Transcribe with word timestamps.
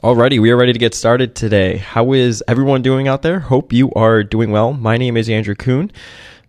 Alrighty, 0.00 0.40
we 0.40 0.52
are 0.52 0.56
ready 0.56 0.72
to 0.72 0.78
get 0.78 0.94
started 0.94 1.34
today. 1.34 1.78
How 1.78 2.12
is 2.12 2.40
everyone 2.46 2.82
doing 2.82 3.08
out 3.08 3.22
there? 3.22 3.40
Hope 3.40 3.72
you 3.72 3.90
are 3.94 4.22
doing 4.22 4.52
well. 4.52 4.72
My 4.72 4.96
name 4.96 5.16
is 5.16 5.28
Andrew 5.28 5.56
Kuhn. 5.56 5.90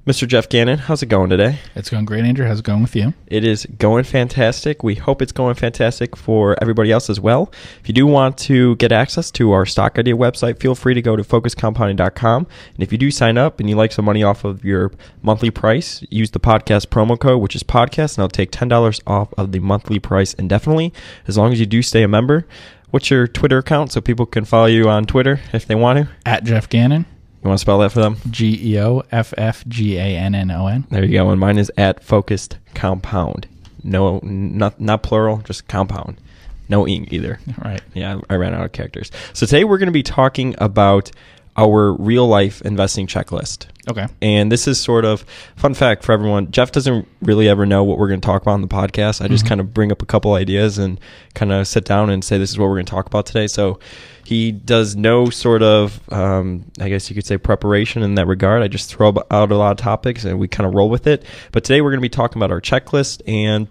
Mr. 0.05 0.27
Geoff 0.27 0.49
Gannon, 0.49 0.77
how's 0.77 1.01
it 1.01 1.07
going 1.07 1.31
today? 1.31 1.57
It's 1.75 1.89
going 1.89 2.05
great, 2.05 2.25
Andrew. 2.25 2.45
How's 2.45 2.59
it 2.59 2.65
going 2.65 2.83
with 2.83 2.95
you? 2.95 3.13
It 3.25 3.43
is 3.43 3.65
going 3.77 4.03
fantastic. 4.03 4.83
We 4.83 4.95
hope 4.95 5.21
it's 5.21 5.31
going 5.31 5.55
fantastic 5.55 6.15
for 6.15 6.55
everybody 6.61 6.91
else 6.91 7.09
as 7.09 7.19
well. 7.19 7.51
If 7.81 7.87
you 7.87 7.93
do 7.93 8.05
want 8.05 8.37
to 8.39 8.75
get 8.75 8.91
access 8.91 9.31
to 9.31 9.51
our 9.51 9.65
stock 9.65 9.97
idea 9.97 10.15
website, 10.15 10.59
feel 10.59 10.75
free 10.75 10.93
to 10.93 11.01
go 11.01 11.15
to 11.15 11.23
focuscompounding.com. 11.23 12.47
And 12.75 12.83
if 12.83 12.91
you 12.91 12.99
do 12.99 13.09
sign 13.09 13.39
up 13.39 13.59
and 13.59 13.67
you 13.67 13.75
like 13.75 13.91
some 13.91 14.05
money 14.05 14.21
off 14.21 14.43
of 14.45 14.63
your 14.63 14.91
monthly 15.23 15.49
price, 15.49 16.03
use 16.11 16.31
the 16.31 16.39
podcast 16.39 16.87
promo 16.87 17.19
code, 17.19 17.41
which 17.41 17.55
is 17.55 17.63
podcast, 17.63 18.17
and 18.17 18.21
I'll 18.21 18.29
take 18.29 18.51
$10 18.51 19.01
off 19.07 19.33
of 19.37 19.51
the 19.51 19.59
monthly 19.59 19.97
price 19.97 20.33
indefinitely, 20.35 20.93
as 21.27 21.35
long 21.35 21.51
as 21.51 21.59
you 21.59 21.65
do 21.65 21.81
stay 21.81 22.03
a 22.03 22.07
member. 22.07 22.45
What's 22.91 23.09
your 23.11 23.27
Twitter 23.27 23.59
account 23.59 23.91
so 23.91 24.01
people 24.01 24.25
can 24.25 24.45
follow 24.45 24.65
you 24.65 24.89
on 24.89 25.05
Twitter 25.05 25.39
if 25.53 25.65
they 25.67 25.75
want 25.75 25.99
to? 25.99 26.09
At 26.25 26.43
Geoff 26.43 26.69
Gannon, 26.69 27.05
You 27.43 27.47
want 27.49 27.59
to 27.59 27.61
spell 27.61 27.79
that 27.79 27.91
for 27.91 28.01
them? 28.01 28.17
G 28.31 28.73
E 28.73 28.79
O 28.79 29.03
F 29.11 29.33
F 29.37 29.63
G 29.67 29.97
A 29.97 30.01
N 30.17 30.33
N 30.33 30.49
O 30.51 30.67
N. 30.67 30.87
There 30.89 31.03
you 31.05 31.13
go. 31.13 31.29
And 31.29 31.39
mine 31.39 31.57
is 31.57 31.71
at 31.77 32.03
focused 32.03 32.57
compound. 32.73 33.47
No, 33.83 34.19
not 34.23 34.79
not 34.81 35.03
plural, 35.03 35.37
just 35.37 35.67
compound. 35.67 36.19
No 36.67 36.87
ing 36.87 37.07
either. 37.11 37.39
Right. 37.63 37.81
Yeah, 37.93 38.19
I 38.29 38.35
ran 38.35 38.53
out 38.53 38.65
of 38.65 38.71
characters. 38.71 39.11
So 39.33 39.45
today 39.45 39.63
we're 39.63 39.77
going 39.77 39.87
to 39.87 39.91
be 39.91 40.03
talking 40.03 40.55
about 40.59 41.11
our 41.59 41.91
real 41.93 42.25
life 42.27 42.61
investing 42.61 43.05
checklist. 43.05 43.65
Okay. 43.89 44.05
And 44.21 44.49
this 44.51 44.67
is 44.67 44.79
sort 44.79 45.03
of 45.03 45.25
fun 45.57 45.73
fact 45.73 46.03
for 46.03 46.13
everyone. 46.13 46.51
Jeff 46.51 46.71
doesn't 46.71 47.05
really 47.21 47.49
ever 47.49 47.65
know 47.65 47.83
what 47.83 47.97
we're 47.97 48.07
going 48.07 48.21
to 48.21 48.25
talk 48.25 48.41
about 48.43 48.53
on 48.53 48.61
the 48.61 48.67
podcast. 48.67 49.21
I 49.21 49.27
just 49.27 49.43
Mhm. 49.45 49.49
kind 49.49 49.61
of 49.61 49.73
bring 49.73 49.91
up 49.91 50.01
a 50.01 50.05
couple 50.05 50.33
ideas 50.35 50.77
and 50.77 50.99
kind 51.33 51.51
of 51.51 51.67
sit 51.67 51.83
down 51.85 52.09
and 52.09 52.23
say 52.23 52.37
this 52.37 52.49
is 52.51 52.57
what 52.57 52.67
we're 52.69 52.75
going 52.75 52.85
to 52.85 52.91
talk 52.91 53.07
about 53.07 53.25
today. 53.25 53.47
So 53.47 53.79
he 54.23 54.51
does 54.51 54.95
no 54.95 55.29
sort 55.29 55.61
of, 55.63 55.99
um, 56.13 56.65
I 56.79 56.87
guess 56.87 57.09
you 57.09 57.15
could 57.15 57.25
say, 57.25 57.37
preparation 57.37 58.03
in 58.03 58.15
that 58.15 58.27
regard. 58.27 58.61
I 58.61 58.67
just 58.69 58.93
throw 58.93 59.13
out 59.31 59.51
a 59.51 59.55
lot 59.57 59.71
of 59.71 59.77
topics 59.77 60.23
and 60.23 60.39
we 60.39 60.47
kind 60.47 60.67
of 60.67 60.73
roll 60.75 60.89
with 60.89 61.07
it. 61.07 61.23
But 61.51 61.63
today 61.65 61.81
we're 61.81 61.89
going 61.91 61.99
to 61.99 62.01
be 62.01 62.09
talking 62.09 62.39
about 62.39 62.51
our 62.51 62.61
checklist 62.61 63.21
and 63.27 63.67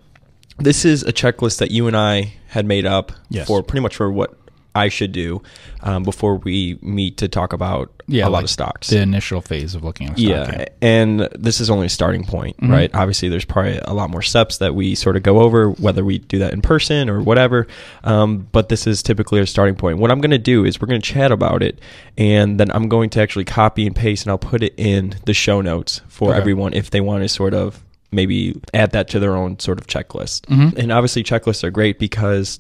this 0.59 0.85
is 0.85 1.05
a 1.05 1.13
checklist 1.13 1.59
that 1.59 1.71
you 1.71 1.87
and 1.87 1.97
I 1.97 2.35
had 2.49 2.67
made 2.67 2.85
up 2.85 3.13
Yes. 3.31 3.47
for 3.47 3.63
pretty 3.63 3.83
much 3.83 3.95
for 3.95 4.11
what 4.11 4.35
I 4.75 4.89
should 4.89 5.13
do 5.13 5.43
um, 5.83 6.03
before 6.05 6.37
we 6.37 6.79
meet 6.83 7.17
to 7.17 7.27
talk 7.29 7.53
about 7.53 7.91
Yeah. 8.07 8.25
a 8.25 8.29
lot 8.31 8.39
like 8.39 8.45
of 8.45 8.51
stocks. 8.51 8.89
The 8.91 9.01
initial 9.01 9.41
phase 9.41 9.75
of 9.75 9.83
looking 9.83 10.09
at. 10.09 10.19
Yeah, 10.19 10.67
and 10.81 11.29
this 11.37 11.61
is 11.61 11.69
only 11.69 11.87
a 11.87 11.89
starting 11.91 12.25
point, 12.25 12.57
Mhm. 12.61 12.71
right? 12.71 12.91
Obviously, 12.95 13.29
there's 13.29 13.45
probably 13.45 13.79
a 13.85 13.93
lot 13.93 14.11
more 14.11 14.23
steps 14.23 14.59
that 14.59 14.75
we 14.75 14.95
sort 14.95 15.17
of 15.17 15.23
go 15.25 15.41
over, 15.41 15.71
whether 15.71 16.05
we 16.05 16.19
do 16.19 16.39
that 16.39 16.53
in 16.53 16.63
person 16.63 17.09
or 17.11 17.21
whatever. 17.21 17.67
Um, 18.05 18.47
but 18.53 18.69
this 18.69 18.87
is 18.87 19.03
typically 19.03 19.41
a 19.41 19.47
starting 19.47 19.75
point. 19.75 19.99
What 19.99 20.11
I'm 20.13 20.21
going 20.21 20.31
to 20.31 20.39
do 20.39 20.65
is 20.65 20.81
we're 20.81 20.87
going 20.89 21.01
to 21.01 21.13
chat 21.13 21.33
about 21.33 21.63
it, 21.63 21.81
and 22.17 22.61
then 22.61 22.71
I'm 22.71 22.89
going 22.89 23.11
to 23.11 23.21
actually 23.21 23.45
copy 23.47 23.87
and 23.87 23.97
paste, 23.97 24.25
and 24.25 24.31
I'll 24.31 24.39
put 24.39 24.63
it 24.63 24.75
in 24.77 25.15
the 25.25 25.35
show 25.35 25.61
notes 25.61 26.03
for 26.09 26.31
Okay. 26.31 26.39
everyone 26.39 26.73
if 26.75 26.91
they 26.91 27.01
want 27.01 27.23
to 27.25 27.29
sort 27.29 27.53
of 27.55 27.83
maybe 28.13 28.59
add 28.73 28.93
that 28.93 29.09
to 29.09 29.19
their 29.19 29.37
own 29.37 29.59
sort 29.59 29.79
of 29.79 29.87
checklist. 29.87 30.43
Mhm. 30.47 30.79
And 30.79 30.93
obviously, 30.93 31.23
checklists 31.25 31.63
are 31.65 31.71
great 31.71 31.99
because 31.99 32.59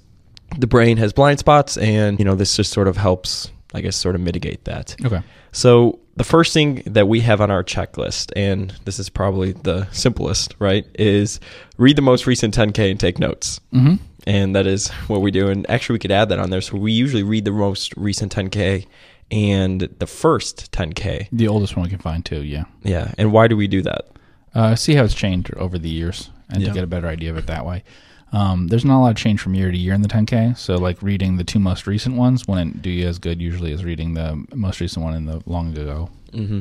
the 0.56 0.66
brain 0.66 0.96
has 0.96 1.12
blind 1.12 1.38
spots, 1.38 1.76
and 1.76 2.18
you 2.18 2.24
know 2.24 2.34
this 2.34 2.56
just 2.56 2.72
sort 2.72 2.88
of 2.88 2.96
helps, 2.96 3.50
I 3.74 3.80
guess, 3.80 3.96
sort 3.96 4.14
of 4.14 4.20
mitigate 4.20 4.64
that. 4.64 4.96
Okay. 5.04 5.20
So 5.52 5.98
the 6.16 6.24
first 6.24 6.52
thing 6.52 6.82
that 6.86 7.08
we 7.08 7.20
have 7.20 7.40
on 7.40 7.50
our 7.50 7.62
checklist, 7.64 8.32
and 8.36 8.70
this 8.84 8.98
is 8.98 9.08
probably 9.08 9.52
the 9.52 9.86
simplest, 9.92 10.54
right, 10.58 10.86
is 10.98 11.40
read 11.76 11.96
the 11.96 12.02
most 12.02 12.26
recent 12.26 12.54
10K 12.56 12.90
and 12.90 12.98
take 13.00 13.18
notes. 13.18 13.60
Mm-hmm. 13.72 13.94
And 14.26 14.54
that 14.54 14.66
is 14.66 14.88
what 15.06 15.22
we 15.22 15.30
do. 15.30 15.48
And 15.48 15.68
actually, 15.70 15.94
we 15.94 15.98
could 16.00 16.10
add 16.10 16.28
that 16.28 16.38
on 16.38 16.50
there. 16.50 16.60
So 16.60 16.76
we 16.76 16.92
usually 16.92 17.22
read 17.22 17.44
the 17.44 17.52
most 17.52 17.96
recent 17.96 18.34
10K 18.34 18.86
and 19.30 19.82
the 19.82 20.06
first 20.06 20.70
10K. 20.72 21.28
The 21.32 21.48
oldest 21.48 21.76
one 21.76 21.84
we 21.84 21.90
can 21.90 21.98
find 21.98 22.24
too. 22.24 22.42
Yeah. 22.42 22.64
Yeah. 22.82 23.12
And 23.16 23.32
why 23.32 23.48
do 23.48 23.56
we 23.56 23.68
do 23.68 23.80
that? 23.82 24.06
Uh, 24.54 24.74
see 24.74 24.94
how 24.94 25.04
it's 25.04 25.14
changed 25.14 25.54
over 25.54 25.78
the 25.78 25.88
years, 25.88 26.30
and 26.50 26.60
Yeah. 26.62 26.68
to 26.68 26.74
get 26.74 26.84
a 26.84 26.86
better 26.86 27.06
idea 27.06 27.30
of 27.30 27.36
it 27.38 27.46
that 27.46 27.64
way. 27.64 27.84
Um, 28.32 28.68
there's 28.68 28.84
not 28.84 28.98
a 28.98 29.02
lot 29.02 29.10
of 29.10 29.16
change 29.16 29.40
from 29.40 29.54
year 29.54 29.70
to 29.70 29.76
year 29.78 29.94
in 29.94 30.02
the 30.02 30.08
10K. 30.08 30.56
So, 30.58 30.76
like 30.76 31.00
reading 31.02 31.36
the 31.36 31.44
two 31.44 31.58
most 31.58 31.86
recent 31.86 32.16
ones 32.16 32.46
wouldn't 32.46 32.82
do 32.82 32.90
you 32.90 33.06
as 33.08 33.18
good 33.18 33.40
usually 33.40 33.72
as 33.72 33.84
reading 33.84 34.14
the 34.14 34.44
most 34.54 34.80
recent 34.80 35.04
one 35.04 35.14
in 35.14 35.24
the 35.26 35.42
long 35.46 35.76
ago. 35.76 36.10
Mm-hmm. 36.32 36.60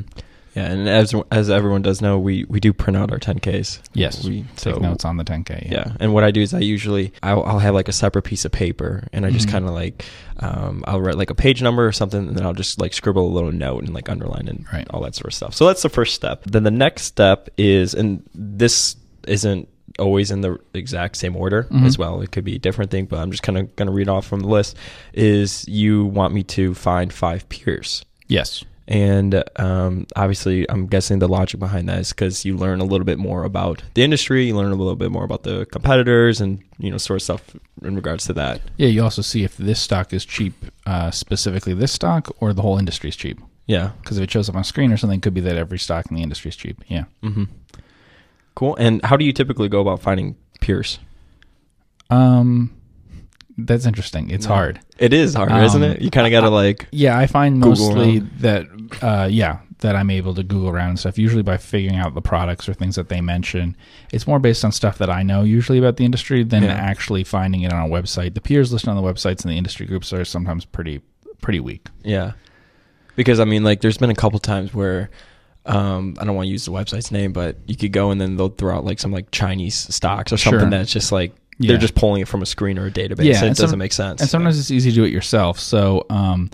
Yeah. 0.54 0.64
And 0.72 0.88
as 0.88 1.14
as 1.30 1.50
everyone 1.50 1.82
does 1.82 2.00
know, 2.00 2.18
we, 2.18 2.44
we 2.44 2.58
do 2.58 2.72
print 2.72 2.96
out 2.96 3.12
our 3.12 3.18
10Ks. 3.18 3.80
Yes. 3.92 4.24
We 4.24 4.42
Take 4.56 4.74
so- 4.74 4.80
notes 4.80 5.04
on 5.04 5.18
the 5.18 5.24
10K. 5.24 5.70
Yeah, 5.70 5.92
and 6.00 6.14
what 6.14 6.24
I 6.24 6.30
do 6.30 6.40
is 6.40 6.54
I 6.54 6.60
usually 6.60 7.12
I'll, 7.22 7.44
I'll 7.44 7.58
have 7.58 7.74
like 7.74 7.86
a 7.88 7.92
separate 7.92 8.22
piece 8.22 8.44
of 8.46 8.50
paper, 8.50 9.06
and 9.12 9.26
I 9.26 9.30
just 9.30 9.46
Mhm. 9.46 9.50
kind 9.52 9.64
of 9.66 9.72
like 9.72 10.04
um, 10.40 10.82
I'll 10.86 11.00
write 11.02 11.16
like 11.16 11.30
a 11.30 11.34
page 11.34 11.62
number 11.62 11.86
or 11.86 11.92
something, 11.92 12.28
and 12.28 12.34
then 12.36 12.46
I'll 12.46 12.54
just 12.54 12.80
like 12.80 12.94
scribble 12.94 13.26
a 13.26 13.32
little 13.34 13.52
note 13.52 13.84
and 13.84 13.92
like 13.92 14.08
underline 14.08 14.48
and 14.48 14.64
Right. 14.72 14.86
all 14.90 15.02
that 15.02 15.14
sort 15.14 15.26
of 15.28 15.34
stuff. 15.34 15.54
So 15.54 15.66
that's 15.66 15.82
the 15.82 15.90
first 15.90 16.14
step. 16.14 16.44
Then 16.44 16.62
the 16.62 16.70
next 16.72 17.02
step 17.02 17.50
is, 17.58 17.92
and 17.94 18.22
this 18.34 18.96
isn't 19.28 19.68
always 19.98 20.30
in 20.30 20.40
the 20.42 20.58
exact 20.74 21.16
same 21.16 21.34
order 21.36 21.64
Mhm. 21.70 21.84
as 21.86 21.98
well. 21.98 22.20
It 22.20 22.30
could 22.30 22.44
be 22.44 22.56
a 22.56 22.58
different 22.58 22.90
thing, 22.90 23.06
but 23.06 23.18
I'm 23.18 23.30
just 23.30 23.42
kind 23.42 23.58
of 23.58 23.74
going 23.76 23.86
to 23.86 23.92
read 23.92 24.08
off 24.08 24.26
from 24.26 24.40
the 24.40 24.48
list. 24.48 24.76
Is 25.12 25.66
you 25.68 26.04
want 26.06 26.34
me 26.34 26.42
to 26.44 26.74
find 26.74 27.12
five 27.12 27.48
peers. 27.48 28.04
Yes. 28.28 28.64
And 28.90 29.44
um, 29.56 30.06
obviously, 30.16 30.64
I'm 30.70 30.86
guessing 30.86 31.18
the 31.18 31.28
logic 31.28 31.60
behind 31.60 31.90
that 31.90 31.98
is 31.98 32.08
because 32.08 32.46
you 32.46 32.56
learn 32.56 32.80
a 32.80 32.84
little 32.84 33.04
bit 33.04 33.18
more 33.18 33.44
about 33.44 33.82
the 33.92 34.02
industry, 34.02 34.46
you 34.46 34.56
learn 34.56 34.72
a 34.72 34.76
little 34.76 34.96
bit 34.96 35.10
more 35.10 35.24
about 35.24 35.42
the 35.42 35.66
competitors, 35.66 36.40
and 36.40 36.60
you 36.78 36.90
know, 36.90 36.96
sort 36.96 37.16
of 37.18 37.22
stuff 37.22 37.54
in 37.82 37.94
regards 37.96 38.24
to 38.26 38.32
that. 38.32 38.62
Yeah, 38.78 38.88
you 38.88 39.02
also 39.02 39.20
see 39.20 39.44
if 39.44 39.58
this 39.58 39.78
stock 39.78 40.14
is 40.14 40.24
cheap, 40.24 40.54
uh, 40.86 41.10
specifically 41.10 41.74
this 41.74 41.92
stock, 41.92 42.34
or 42.40 42.54
the 42.54 42.62
whole 42.62 42.78
industry 42.78 43.10
is 43.10 43.16
cheap. 43.16 43.38
Yeah. 43.66 43.90
Because 44.00 44.16
if 44.16 44.24
it 44.24 44.30
shows 44.30 44.48
up 44.48 44.54
on 44.56 44.64
screen 44.64 44.90
or 44.90 44.96
something, 44.96 45.18
it 45.18 45.22
could 45.22 45.34
be 45.34 45.42
that 45.42 45.56
every 45.56 45.78
stock 45.78 46.06
in 46.08 46.16
the 46.16 46.22
industry 46.22 46.48
is 46.48 46.56
cheap. 46.56 46.82
Yeah. 46.88 47.04
hmm 47.22 47.44
Cool. 48.58 48.74
And 48.74 49.00
how 49.04 49.16
do 49.16 49.24
you 49.24 49.32
typically 49.32 49.68
go 49.68 49.80
about 49.80 50.00
finding 50.02 50.34
peers? 50.60 50.98
Um, 52.10 52.72
that's 53.56 53.86
interesting. 53.86 54.30
It's 54.30 54.46
Yeah. 54.46 54.52
hard. 54.52 54.80
It 54.98 55.12
is 55.12 55.34
hard, 55.34 55.52
Um, 55.52 55.62
isn't 55.62 55.82
it? 55.84 56.02
You 56.02 56.10
kind 56.10 56.26
of 56.26 56.32
got 56.32 56.40
to 56.40 56.50
like, 56.50 56.88
Yeah, 56.90 57.16
I 57.16 57.28
find 57.28 57.62
Google 57.62 57.70
mostly 57.90 58.18
around. 58.18 58.30
that, 58.40 58.66
uh, 59.00 59.28
yeah, 59.30 59.58
that 59.78 59.94
I'm 59.94 60.10
able 60.10 60.34
to 60.34 60.42
Google 60.42 60.70
around 60.70 60.88
and 60.88 60.98
stuff. 60.98 61.18
Usually 61.18 61.44
by 61.44 61.56
figuring 61.56 62.00
out 62.00 62.16
the 62.16 62.20
products 62.20 62.68
or 62.68 62.74
things 62.74 62.96
that 62.96 63.08
they 63.08 63.20
mention. 63.20 63.76
It's 64.12 64.26
more 64.26 64.40
based 64.40 64.64
on 64.64 64.72
stuff 64.72 64.98
that 64.98 65.08
I 65.08 65.22
know 65.22 65.42
usually 65.44 65.78
about 65.78 65.96
the 65.96 66.04
industry 66.04 66.42
than 66.42 66.64
Yeah. 66.64 66.72
actually 66.72 67.22
finding 67.22 67.62
it 67.62 67.72
on 67.72 67.88
a 67.88 67.88
website. 67.88 68.34
The 68.34 68.40
peers 68.40 68.72
listed 68.72 68.88
on 68.88 68.96
the 68.96 69.02
websites 69.02 69.42
and 69.44 69.52
the 69.52 69.56
industry 69.56 69.86
groups 69.86 70.12
are 70.12 70.24
sometimes 70.24 70.64
pretty 70.64 71.00
pretty 71.42 71.60
weak. 71.60 71.86
yeah. 72.02 72.32
Because 73.14 73.38
I 73.38 73.44
mean, 73.44 73.62
like, 73.62 73.82
there's 73.82 73.98
been 73.98 74.10
a 74.10 74.14
couple 74.16 74.40
times 74.40 74.74
where. 74.74 75.10
Um, 75.68 76.14
I 76.18 76.24
don't 76.24 76.34
want 76.34 76.46
to 76.46 76.50
use 76.50 76.64
the 76.64 76.72
website's 76.72 77.10
name, 77.12 77.32
but 77.32 77.56
you 77.66 77.76
could 77.76 77.92
go 77.92 78.10
and 78.10 78.20
then 78.20 78.36
they'll 78.36 78.48
throw 78.48 78.76
out 78.76 78.84
like 78.84 78.98
some 78.98 79.12
like 79.12 79.30
Chinese 79.30 79.74
stocks 79.94 80.32
or 80.32 80.36
something 80.38 80.60
Sure. 80.60 80.70
that's 80.70 80.92
just 80.92 81.12
like 81.12 81.34
Yeah. 81.58 81.68
they're 81.72 81.78
just 81.78 81.94
pulling 81.94 82.22
it 82.22 82.28
from 82.28 82.42
a 82.42 82.46
screen 82.46 82.78
or 82.78 82.86
a 82.86 82.90
database. 82.90 83.24
Yeah, 83.24 83.44
it 83.44 83.56
doesn't 83.56 83.78
make 83.78 83.92
sense. 83.92 84.20
And 84.20 84.30
sometimes 84.30 84.58
it's 84.58 84.70
easy 84.70 84.90
to 84.90 84.94
do 84.96 85.04
it 85.04 85.12
yourself. 85.12 85.60
So 85.60 86.06
um, 86.10 86.50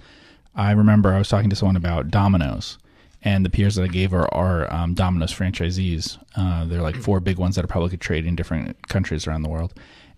I 0.54 0.72
remember 0.72 1.12
I 1.12 1.18
was 1.18 1.28
talking 1.28 1.50
to 1.50 1.56
someone 1.56 1.76
about 1.76 2.10
Domino's, 2.10 2.78
and 3.22 3.44
the 3.44 3.50
peers 3.50 3.76
that 3.76 3.82
I 3.84 3.86
gave 3.88 4.12
are, 4.12 4.28
are 4.34 4.70
um, 4.72 4.94
Domino's 4.94 5.32
franchisees. 5.32 6.18
Uh, 6.36 6.64
they're 6.66 6.82
like 6.82 6.96
four 6.96 7.20
big 7.20 7.38
ones 7.38 7.54
that 7.56 7.64
are 7.64 7.68
publicly 7.68 7.96
traded 7.98 8.26
in 8.26 8.36
different 8.36 8.88
countries 8.88 9.26
around 9.26 9.42
the 9.42 9.48
world. 9.48 9.72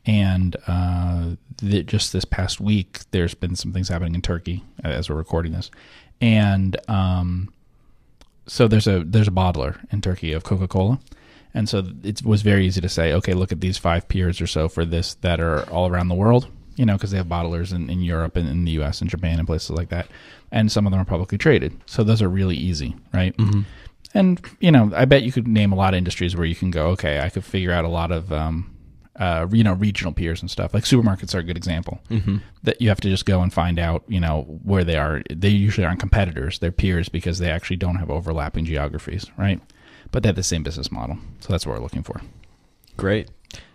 And 0.06 0.56
uh, 0.66 1.30
the, 1.58 1.82
just 1.82 2.12
this 2.12 2.24
past 2.24 2.60
week, 2.60 3.00
there's 3.10 3.34
been 3.34 3.56
some 3.56 3.72
things 3.72 3.88
happening 3.88 4.14
in 4.14 4.22
Turkey 4.22 4.62
as 4.84 5.10
we're 5.10 5.16
recording 5.16 5.52
this, 5.52 5.70
and 6.20 6.76
um, 6.88 7.52
so 8.46 8.68
there's 8.68 8.86
a 8.86 9.02
there's 9.04 9.28
a 9.28 9.32
bottler 9.32 9.78
in 9.92 10.00
Turkey 10.00 10.32
of 10.32 10.44
Coca 10.44 10.68
Cola, 10.68 10.98
and 11.54 11.68
so 11.68 11.82
it 12.02 12.22
was 12.24 12.42
very 12.42 12.66
easy 12.66 12.80
to 12.80 12.88
say, 12.88 13.12
okay, 13.12 13.34
look 13.34 13.52
at 13.52 13.60
these 13.60 13.78
five 13.78 14.08
peers 14.08 14.40
or 14.40 14.46
so 14.46 14.68
for 14.68 14.84
this 14.84 15.14
that 15.22 15.40
are 15.40 15.68
all 15.70 15.88
around 15.88 16.08
the 16.08 16.14
world, 16.14 16.48
you 16.76 16.84
know, 16.86 16.94
because 16.94 17.10
they 17.10 17.16
have 17.16 17.26
bottlers 17.26 17.72
in, 17.74 17.88
in 17.90 18.00
Europe 18.02 18.36
and 18.36 18.48
in 18.48 18.64
the 18.64 18.72
U.S. 18.72 19.00
and 19.00 19.10
Japan 19.10 19.38
and 19.38 19.46
places 19.46 19.70
like 19.70 19.88
that, 19.88 20.06
and 20.52 20.70
some 20.70 20.86
of 20.86 20.90
them 20.92 21.00
are 21.00 21.04
publicly 21.04 21.38
traded, 21.38 21.72
so 21.86 22.04
those 22.04 22.22
are 22.22 22.28
really 22.28 22.56
easy, 22.56 22.94
right? 23.12 23.36
Mhm. 23.36 23.64
And 24.14 24.40
you 24.60 24.70
know, 24.70 24.92
I 24.94 25.04
bet 25.06 25.22
you 25.24 25.32
could 25.32 25.48
name 25.48 25.72
a 25.72 25.76
lot 25.76 25.94
of 25.94 25.98
industries 25.98 26.36
where 26.36 26.46
you 26.46 26.54
can 26.54 26.70
go, 26.70 26.88
okay, 26.88 27.20
I 27.20 27.28
could 27.30 27.44
figure 27.44 27.72
out 27.72 27.84
a 27.84 27.88
lot 27.88 28.12
of, 28.12 28.32
um, 28.32 28.70
uh, 29.18 29.46
you 29.52 29.64
know, 29.64 29.72
regional 29.74 30.12
peers 30.12 30.40
and 30.42 30.50
stuff. 30.50 30.72
Like 30.74 30.84
supermarkets 30.84 31.34
are 31.34 31.38
a 31.38 31.42
good 31.42 31.56
example 31.56 32.00
Mhm. 32.10 32.40
that 32.62 32.80
you 32.80 32.88
have 32.88 33.00
to 33.00 33.08
just 33.08 33.26
go 33.26 33.42
and 33.42 33.52
find 33.52 33.78
out, 33.78 34.04
you 34.08 34.20
know, 34.20 34.42
where 34.62 34.84
they 34.84 34.96
are. 34.96 35.22
They 35.30 35.48
usually 35.48 35.84
aren't 35.86 36.00
competitors; 36.00 36.58
they're 36.58 36.72
peers 36.72 37.08
because 37.08 37.38
they 37.38 37.50
actually 37.50 37.76
don't 37.76 37.96
have 37.96 38.10
overlapping 38.10 38.64
geographies, 38.64 39.26
right? 39.36 39.60
But 40.12 40.22
they 40.22 40.28
have 40.28 40.36
the 40.36 40.42
same 40.42 40.62
business 40.62 40.92
model, 40.92 41.18
so 41.40 41.48
that's 41.52 41.66
what 41.66 41.76
we're 41.76 41.82
looking 41.82 42.02
for. 42.02 42.20
Great. 42.96 43.28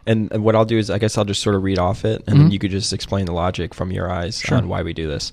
And 0.05 0.31
and 0.31 0.43
what 0.43 0.55
I'll 0.55 0.65
do 0.65 0.77
is, 0.77 0.89
I 0.89 0.97
guess 0.97 1.17
I'll 1.17 1.25
just 1.25 1.41
sort 1.43 1.55
of 1.55 1.61
read 1.63 1.77
off 1.77 2.05
it, 2.05 2.23
and 2.27 2.39
then 2.39 2.49
Mhm. 2.49 2.51
you 2.53 2.59
could 2.59 2.71
just 2.71 2.91
explain 2.91 3.25
the 3.25 3.33
logic 3.33 3.73
from 3.73 3.91
your 3.91 4.09
eyes 4.11 4.39
Sure. 4.39 4.57
on 4.57 4.67
why 4.67 4.81
we 4.81 4.93
do 4.93 5.07
this. 5.07 5.31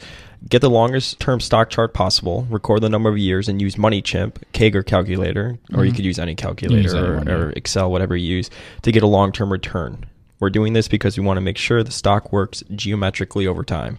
Get 0.49 0.61
the 0.61 0.69
longest 0.71 1.19
term 1.19 1.41
stock 1.41 1.71
chart 1.71 1.95
possible. 1.95 2.47
Record 2.51 2.83
the 2.83 2.89
number 2.91 3.09
of 3.09 3.17
years 3.19 3.49
and 3.49 3.61
use 3.63 3.77
MoneyChimp, 3.77 4.35
CAGR 4.53 4.85
calculator, 4.85 5.59
or 5.75 5.85
you 5.85 5.93
Mhm. 5.93 5.97
could 5.97 6.05
use 6.05 6.19
any 6.19 6.33
use 6.33 6.37
calculator 6.37 6.97
or, 7.15 7.17
anyone, 7.17 7.29
or. 7.29 7.51
Excel, 7.57 7.91
whatever 7.91 8.15
you 8.15 8.37
use, 8.37 8.51
to 8.83 8.93
get 8.93 9.03
a 9.03 9.07
long 9.07 9.33
term 9.33 9.51
return. 9.51 10.05
We're 10.39 10.51
doing 10.51 10.75
this 10.75 10.87
because 10.87 11.19
we 11.19 11.25
want 11.25 11.39
to 11.39 11.41
make 11.41 11.57
sure 11.57 11.83
the 11.83 11.91
stock 11.91 12.31
works 12.33 12.63
geometrically 12.75 13.47
over 13.47 13.65
time. 13.65 13.99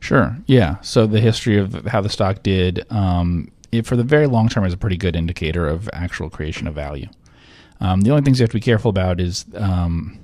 Sure. 0.00 0.38
Yeah. 0.46 0.76
So 0.80 1.06
the 1.06 1.20
history 1.20 1.58
of 1.58 1.86
how 1.88 2.00
the 2.00 2.08
stock 2.08 2.42
did 2.44 2.86
um, 2.90 3.48
it, 3.72 3.84
for 3.84 3.96
the 3.96 4.04
very 4.04 4.28
long 4.28 4.48
term 4.48 4.64
is 4.64 4.72
a 4.72 4.76
pretty 4.78 4.96
good 4.96 5.16
indicator 5.16 5.66
of 5.66 5.90
actual 5.92 6.30
creation 6.30 6.68
of 6.68 6.74
value. 6.74 7.08
Um, 7.80 8.02
the 8.02 8.10
only 8.10 8.22
things 8.22 8.38
you 8.38 8.44
have 8.44 8.50
to 8.50 8.56
be 8.56 8.60
careful 8.60 8.88
about 8.88 9.20
is 9.20 9.44
um, 9.54 10.18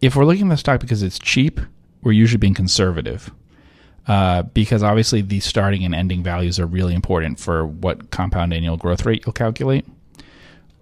if 0.00 0.16
we're 0.16 0.24
looking 0.24 0.46
at 0.46 0.50
the 0.50 0.56
stock 0.56 0.80
because 0.80 1.02
it's 1.02 1.18
cheap, 1.18 1.60
we're 2.02 2.12
usually 2.12 2.38
being 2.38 2.54
conservative. 2.54 3.30
Uh, 4.06 4.42
because 4.42 4.82
obviously 4.82 5.20
the 5.20 5.38
starting 5.40 5.84
and 5.84 5.94
ending 5.94 6.22
values 6.22 6.58
are 6.58 6.66
really 6.66 6.94
important 6.94 7.38
for 7.38 7.66
what 7.66 8.10
compound 8.10 8.54
annual 8.54 8.78
growth 8.78 9.04
rate 9.04 9.22
you'll 9.26 9.34
calculate. 9.34 9.84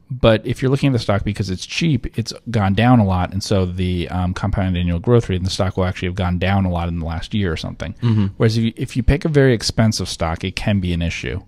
But 0.08 0.46
if 0.46 0.62
you're 0.62 0.70
looking 0.70 0.90
at 0.90 0.92
the 0.92 1.00
stock 1.00 1.24
because 1.24 1.50
it's 1.50 1.66
cheap, 1.66 2.16
it's 2.16 2.32
gone 2.52 2.74
down 2.74 3.00
a 3.00 3.04
lot, 3.04 3.32
and 3.32 3.42
so 3.42 3.66
the 3.66 4.08
um, 4.10 4.32
compound 4.32 4.76
annual 4.76 5.00
growth 5.00 5.28
rate 5.28 5.36
in 5.36 5.42
the 5.42 5.50
stock 5.50 5.76
will 5.76 5.84
actually 5.84 6.06
have 6.06 6.14
gone 6.14 6.38
down 6.38 6.64
a 6.64 6.70
lot 6.70 6.86
in 6.86 7.00
the 7.00 7.04
last 7.04 7.34
year 7.34 7.52
or 7.52 7.56
something. 7.56 7.94
Mm-hmm. 7.94 8.26
Whereas 8.36 8.56
if 8.56 8.62
you, 8.62 8.72
if 8.76 8.96
you 8.96 9.02
pick 9.02 9.24
a 9.24 9.28
very 9.28 9.52
expensive 9.52 10.08
stock, 10.08 10.44
it 10.44 10.54
can 10.54 10.78
be 10.78 10.92
an 10.92 11.02
issue. 11.02 11.42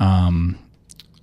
Um, 0.00 0.58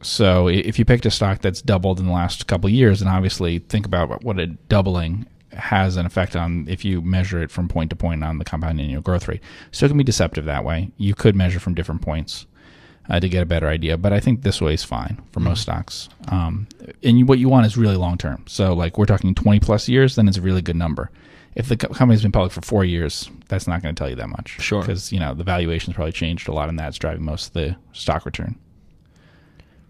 so 0.01 0.47
if 0.47 0.79
you 0.79 0.85
picked 0.85 1.05
a 1.05 1.11
stock 1.11 1.41
that's 1.41 1.61
doubled 1.61 1.99
in 1.99 2.05
the 2.05 2.11
last 2.11 2.47
couple 2.47 2.67
of 2.67 2.73
years, 2.73 2.99
then 2.99 3.09
obviously 3.09 3.59
think 3.59 3.85
about 3.85 4.23
what 4.23 4.39
a 4.39 4.47
doubling 4.47 5.25
has 5.53 5.97
an 5.97 6.05
effect 6.05 6.35
on 6.35 6.65
if 6.69 6.85
you 6.85 7.01
measure 7.01 7.41
it 7.41 7.51
from 7.51 7.67
point 7.67 7.89
to 7.89 7.95
point 7.95 8.23
on 8.23 8.37
the 8.37 8.45
compound 8.45 8.79
annual 8.79 9.01
growth 9.01 9.27
rate. 9.27 9.41
So 9.71 9.85
it 9.85 9.89
can 9.89 9.97
be 9.97 10.03
deceptive 10.03 10.45
that 10.45 10.63
way. 10.63 10.91
You 10.97 11.13
could 11.13 11.35
measure 11.35 11.59
from 11.59 11.75
different 11.75 12.01
points 12.01 12.45
uh, 13.09 13.19
to 13.19 13.27
get 13.27 13.43
a 13.43 13.45
better 13.45 13.67
idea, 13.67 13.97
but 13.97 14.13
I 14.13 14.19
think 14.19 14.41
this 14.41 14.61
way 14.61 14.73
is 14.73 14.83
fine 14.83 15.21
for 15.31 15.39
mm-hmm. 15.39 15.49
most 15.49 15.61
stocks. 15.63 16.09
Um, 16.29 16.67
and 17.03 17.19
you, 17.19 17.25
what 17.25 17.39
you 17.39 17.49
want 17.49 17.65
is 17.65 17.77
really 17.77 17.97
long 17.97 18.17
term. 18.17 18.43
So 18.47 18.73
like 18.73 18.97
we're 18.97 19.05
talking 19.05 19.35
20 19.35 19.59
plus 19.59 19.89
years, 19.89 20.15
then 20.15 20.27
it's 20.27 20.37
a 20.37 20.41
really 20.41 20.61
good 20.61 20.75
number. 20.75 21.11
If 21.53 21.67
the 21.67 21.75
company's 21.75 22.21
been 22.21 22.31
public 22.31 22.53
for 22.53 22.61
four 22.61 22.85
years, 22.85 23.29
that's 23.49 23.67
not 23.67 23.81
going 23.81 23.93
to 23.93 23.99
tell 23.99 24.09
you 24.09 24.15
that 24.15 24.29
much. 24.29 24.61
Sure. 24.61 24.79
Because, 24.79 25.11
you 25.11 25.19
know, 25.19 25.33
the 25.33 25.43
valuation's 25.43 25.95
probably 25.95 26.13
changed 26.13 26.47
a 26.47 26.53
lot 26.53 26.69
and 26.69 26.79
that's 26.79 26.97
driving 26.97 27.25
most 27.25 27.47
of 27.47 27.53
the 27.53 27.75
stock 27.91 28.25
return. 28.25 28.57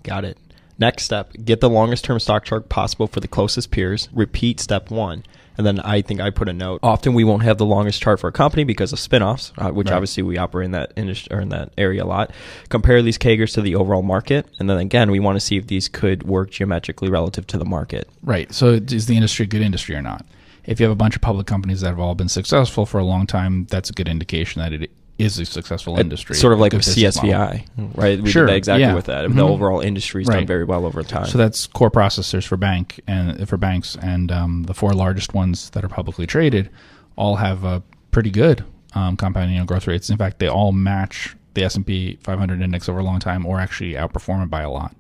Got 0.04 0.26
it. 0.26 0.38
Next 0.80 1.04
step, 1.04 1.32
get 1.46 1.62
the 1.62 1.70
longest 1.70 2.06
term 2.06 2.20
stock 2.20 2.44
chart 2.44 2.68
possible 2.68 3.06
for 3.06 3.20
the 3.20 3.28
closest 3.28 3.70
peers. 3.70 4.10
Repeat 4.14 4.60
step 4.60 4.90
one. 4.90 5.24
And 5.58 5.68
then 5.68 5.80
I 5.82 6.02
think 6.02 6.22
I 6.22 6.32
put 6.32 6.50
a 6.50 6.54
note. 6.54 6.80
Often 6.82 7.14
we 7.14 7.24
won't 7.24 7.44
have 7.44 7.60
the 7.60 7.66
longest 7.66 8.02
chart 8.02 8.20
for 8.20 8.28
a 8.28 8.32
company 8.32 8.64
because 8.64 8.94
of 8.94 9.00
spinoffs, 9.00 9.52
uh, 9.58 9.72
which 9.72 9.90
right. 9.90 9.96
obviously 9.96 10.24
we 10.24 10.38
operate 10.38 10.66
in 10.66 10.72
that 10.72 10.94
industry 10.96 11.36
or 11.36 11.42
in 11.42 11.50
that 11.50 11.72
area 11.78 12.04
a 12.04 12.06
lot. 12.06 12.32
Compare 12.70 13.02
these 13.04 13.20
CAGRs 13.20 13.54
to 13.54 13.62
the 13.62 13.76
overall 13.76 14.02
market, 14.02 14.48
and 14.60 14.70
then 14.70 14.78
again 14.78 15.12
we 15.12 15.20
want 15.20 15.36
to 15.36 15.40
see 15.40 15.58
if 15.58 15.68
these 15.68 15.88
could 15.88 16.24
work 16.24 16.52
geometrically 16.52 17.10
relative 17.10 17.46
to 17.48 17.58
the 17.60 17.66
market. 17.66 18.10
Right. 18.24 18.52
So 18.52 18.70
is 18.70 19.06
the 19.06 19.16
industry 19.16 19.44
a 19.44 19.48
good 19.48 19.62
industry 19.62 19.96
or 19.96 20.02
not? 20.02 20.26
If 20.66 20.80
you 20.80 20.86
have 20.86 20.94
a 20.94 20.96
bunch 20.96 21.16
of 21.16 21.22
public 21.22 21.48
companies 21.48 21.82
that 21.82 21.90
have 21.90 22.00
all 22.00 22.16
been 22.16 22.30
successful 22.30 22.86
for 22.86 23.00
a 23.00 23.04
long 23.04 23.28
time, 23.28 23.66
that's 23.66 23.90
a 23.90 23.94
good 23.94 24.08
indication 24.08 24.62
that 24.62 24.74
it 24.74 24.92
is 25.22 25.40
a 25.40 25.46
successful 25.46 26.00
industry. 26.00 26.36
Sort 26.36 26.54
of 26.54 26.60
like 26.60 26.74
with 26.74 26.82
CSVI, 26.82 27.68
right? 27.96 28.22
We 28.22 28.30
sure, 28.30 28.46
did 28.46 28.54
that 28.54 28.58
exactly 28.58 28.84
yeah. 28.84 28.94
with 28.94 29.06
that. 29.06 29.26
Mm-hmm. 29.26 29.38
The 29.38 29.48
overall 29.48 29.82
industry's 29.82 30.28
right. 30.28 30.38
done 30.38 30.48
very 30.48 30.64
well 30.64 30.86
over 30.86 31.04
time. 31.04 31.28
So 31.28 31.38
that's 31.38 31.68
core 31.68 31.92
processors 31.92 32.46
for 32.46 32.58
bank 32.58 33.00
and 33.08 33.48
for 33.48 33.58
banks, 33.58 33.98
and 34.02 34.32
um, 34.32 34.64
the 34.64 34.74
four 34.74 34.94
largest 34.94 35.34
ones 35.34 35.70
that 35.72 35.84
are 35.84 35.90
publicly 35.90 36.28
traded 36.28 36.70
all 37.16 37.36
have 37.36 37.64
a 37.64 37.84
pretty 38.12 38.32
good 38.32 38.66
um, 38.94 39.18
compound 39.18 39.50
annual 39.50 39.66
growth 39.66 39.88
rates. 39.88 40.10
In 40.10 40.18
fact, 40.18 40.40
they 40.40 40.48
all 40.48 40.72
match 40.72 41.36
the 41.54 41.64
S 41.64 41.76
and 41.76 41.86
P 41.86 42.18
500 42.24 42.62
index 42.62 42.90
over 42.90 43.00
a 43.00 43.04
long 43.04 43.20
time, 43.20 43.46
or 43.46 43.60
actually 43.60 43.94
outperform 43.94 44.44
it 44.44 44.50
by 44.50 44.62
a 44.62 44.70
lot. 44.70 44.96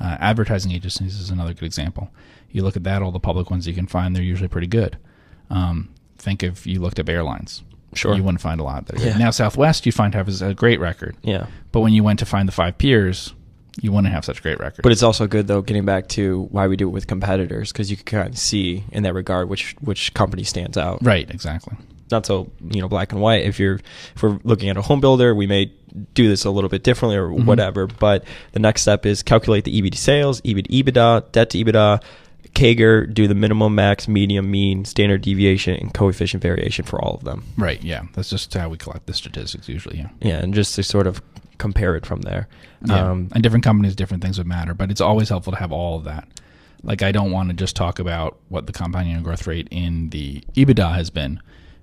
Uh, 0.00 0.16
advertising 0.18 0.72
agencies 0.72 1.20
is 1.20 1.30
another 1.30 1.54
good 1.54 1.64
example. 1.64 2.10
You 2.50 2.62
look 2.64 2.76
at 2.76 2.84
that, 2.84 3.02
all 3.02 3.12
the 3.12 3.20
public 3.20 3.50
ones 3.50 3.66
you 3.68 3.74
can 3.74 3.86
find, 3.86 4.14
they're 4.14 4.22
usually 4.22 4.48
pretty 4.48 4.66
good. 4.66 4.98
Um, 5.48 5.90
think 6.18 6.42
if 6.42 6.66
you 6.66 6.80
looked 6.80 6.98
at 6.98 7.08
airlines 7.08 7.62
Sure. 7.94 8.14
You 8.14 8.22
wouldn't 8.22 8.40
find 8.40 8.60
a 8.60 8.64
lot 8.64 8.86
there. 8.86 9.06
Yeah. 9.06 9.18
Now 9.18 9.30
Southwest 9.30 9.86
you 9.86 9.92
find 9.92 10.14
has 10.14 10.42
a 10.42 10.54
great 10.54 10.80
record. 10.80 11.16
Yeah. 11.22 11.46
But 11.72 11.80
when 11.80 11.92
you 11.92 12.02
went 12.02 12.18
to 12.20 12.26
find 12.26 12.48
the 12.48 12.52
five 12.52 12.78
peers, 12.78 13.34
you 13.80 13.92
wouldn't 13.92 14.12
have 14.12 14.24
such 14.24 14.38
a 14.38 14.42
great 14.42 14.58
record. 14.58 14.82
But 14.82 14.92
it's 14.92 15.02
also 15.02 15.26
good 15.26 15.46
though, 15.46 15.62
getting 15.62 15.84
back 15.84 16.08
to 16.10 16.48
why 16.50 16.66
we 16.68 16.76
do 16.76 16.88
it 16.88 16.92
with 16.92 17.06
competitors, 17.06 17.72
because 17.72 17.90
you 17.90 17.96
can 17.96 18.04
kind 18.04 18.28
of 18.28 18.38
see 18.38 18.84
in 18.92 19.02
that 19.04 19.14
regard 19.14 19.48
which 19.48 19.74
which 19.80 20.12
company 20.14 20.44
stands 20.44 20.76
out. 20.76 20.98
Right. 21.02 21.30
Exactly. 21.30 21.76
Not 22.10 22.26
so 22.26 22.50
you 22.70 22.80
know 22.80 22.88
black 22.88 23.12
and 23.12 23.20
white. 23.20 23.44
If 23.44 23.58
you're 23.58 23.80
if 24.14 24.22
we're 24.22 24.38
looking 24.44 24.68
at 24.68 24.76
a 24.76 24.82
home 24.82 25.00
builder, 25.00 25.34
we 25.34 25.46
may 25.46 25.72
do 26.14 26.28
this 26.28 26.44
a 26.44 26.50
little 26.50 26.70
bit 26.70 26.82
differently 26.82 27.16
or 27.16 27.28
mm-hmm. 27.28 27.46
whatever. 27.46 27.86
But 27.86 28.24
the 28.52 28.60
next 28.60 28.82
step 28.82 29.06
is 29.06 29.22
calculate 29.22 29.64
the 29.64 29.80
EBIT 29.80 29.96
sales, 29.96 30.40
EBIT 30.42 30.68
EBITDA, 30.68 31.32
debt 31.32 31.50
to 31.50 31.64
EBITDA, 31.64 32.02
CAGR, 32.54 33.12
do 33.12 33.26
the 33.26 33.34
minimum, 33.34 33.74
max, 33.74 34.06
medium, 34.06 34.50
mean, 34.50 34.84
standard 34.84 35.22
deviation, 35.22 35.74
and 35.76 35.92
coefficient 35.94 36.42
variation 36.42 36.84
for 36.84 37.02
all 37.02 37.14
of 37.14 37.24
them. 37.24 37.44
Right. 37.56 37.82
Yeah. 37.82 38.02
That's 38.14 38.28
just 38.28 38.52
how 38.52 38.68
we 38.68 38.76
collect 38.76 39.06
the 39.06 39.14
statistics 39.14 39.68
usually. 39.68 39.98
Yeah. 39.98 40.08
Yeah, 40.20 40.38
and 40.38 40.52
just 40.52 40.74
to 40.74 40.82
sort 40.82 41.06
of 41.06 41.22
compare 41.58 41.96
it 41.96 42.04
from 42.04 42.22
there. 42.22 42.48
Yeah. 42.84 43.10
Um, 43.10 43.28
and 43.32 43.42
different 43.42 43.64
companies, 43.64 43.94
different 43.94 44.22
things 44.22 44.36
would 44.38 44.46
matter, 44.46 44.74
but 44.74 44.90
it's 44.90 45.00
always 45.00 45.28
helpful 45.28 45.52
to 45.52 45.58
have 45.58 45.72
all 45.72 45.96
of 45.96 46.04
that. 46.04 46.28
Like 46.82 47.02
I 47.02 47.12
don't 47.12 47.30
want 47.30 47.48
to 47.50 47.54
just 47.54 47.76
talk 47.76 47.98
about 47.98 48.38
what 48.48 48.66
the 48.66 48.72
compound 48.72 49.06
annual 49.06 49.22
growth 49.22 49.46
rate 49.46 49.68
in 49.70 50.10
the 50.10 50.42
EBITDA 50.54 50.94
has 50.94 51.10
been 51.10 51.40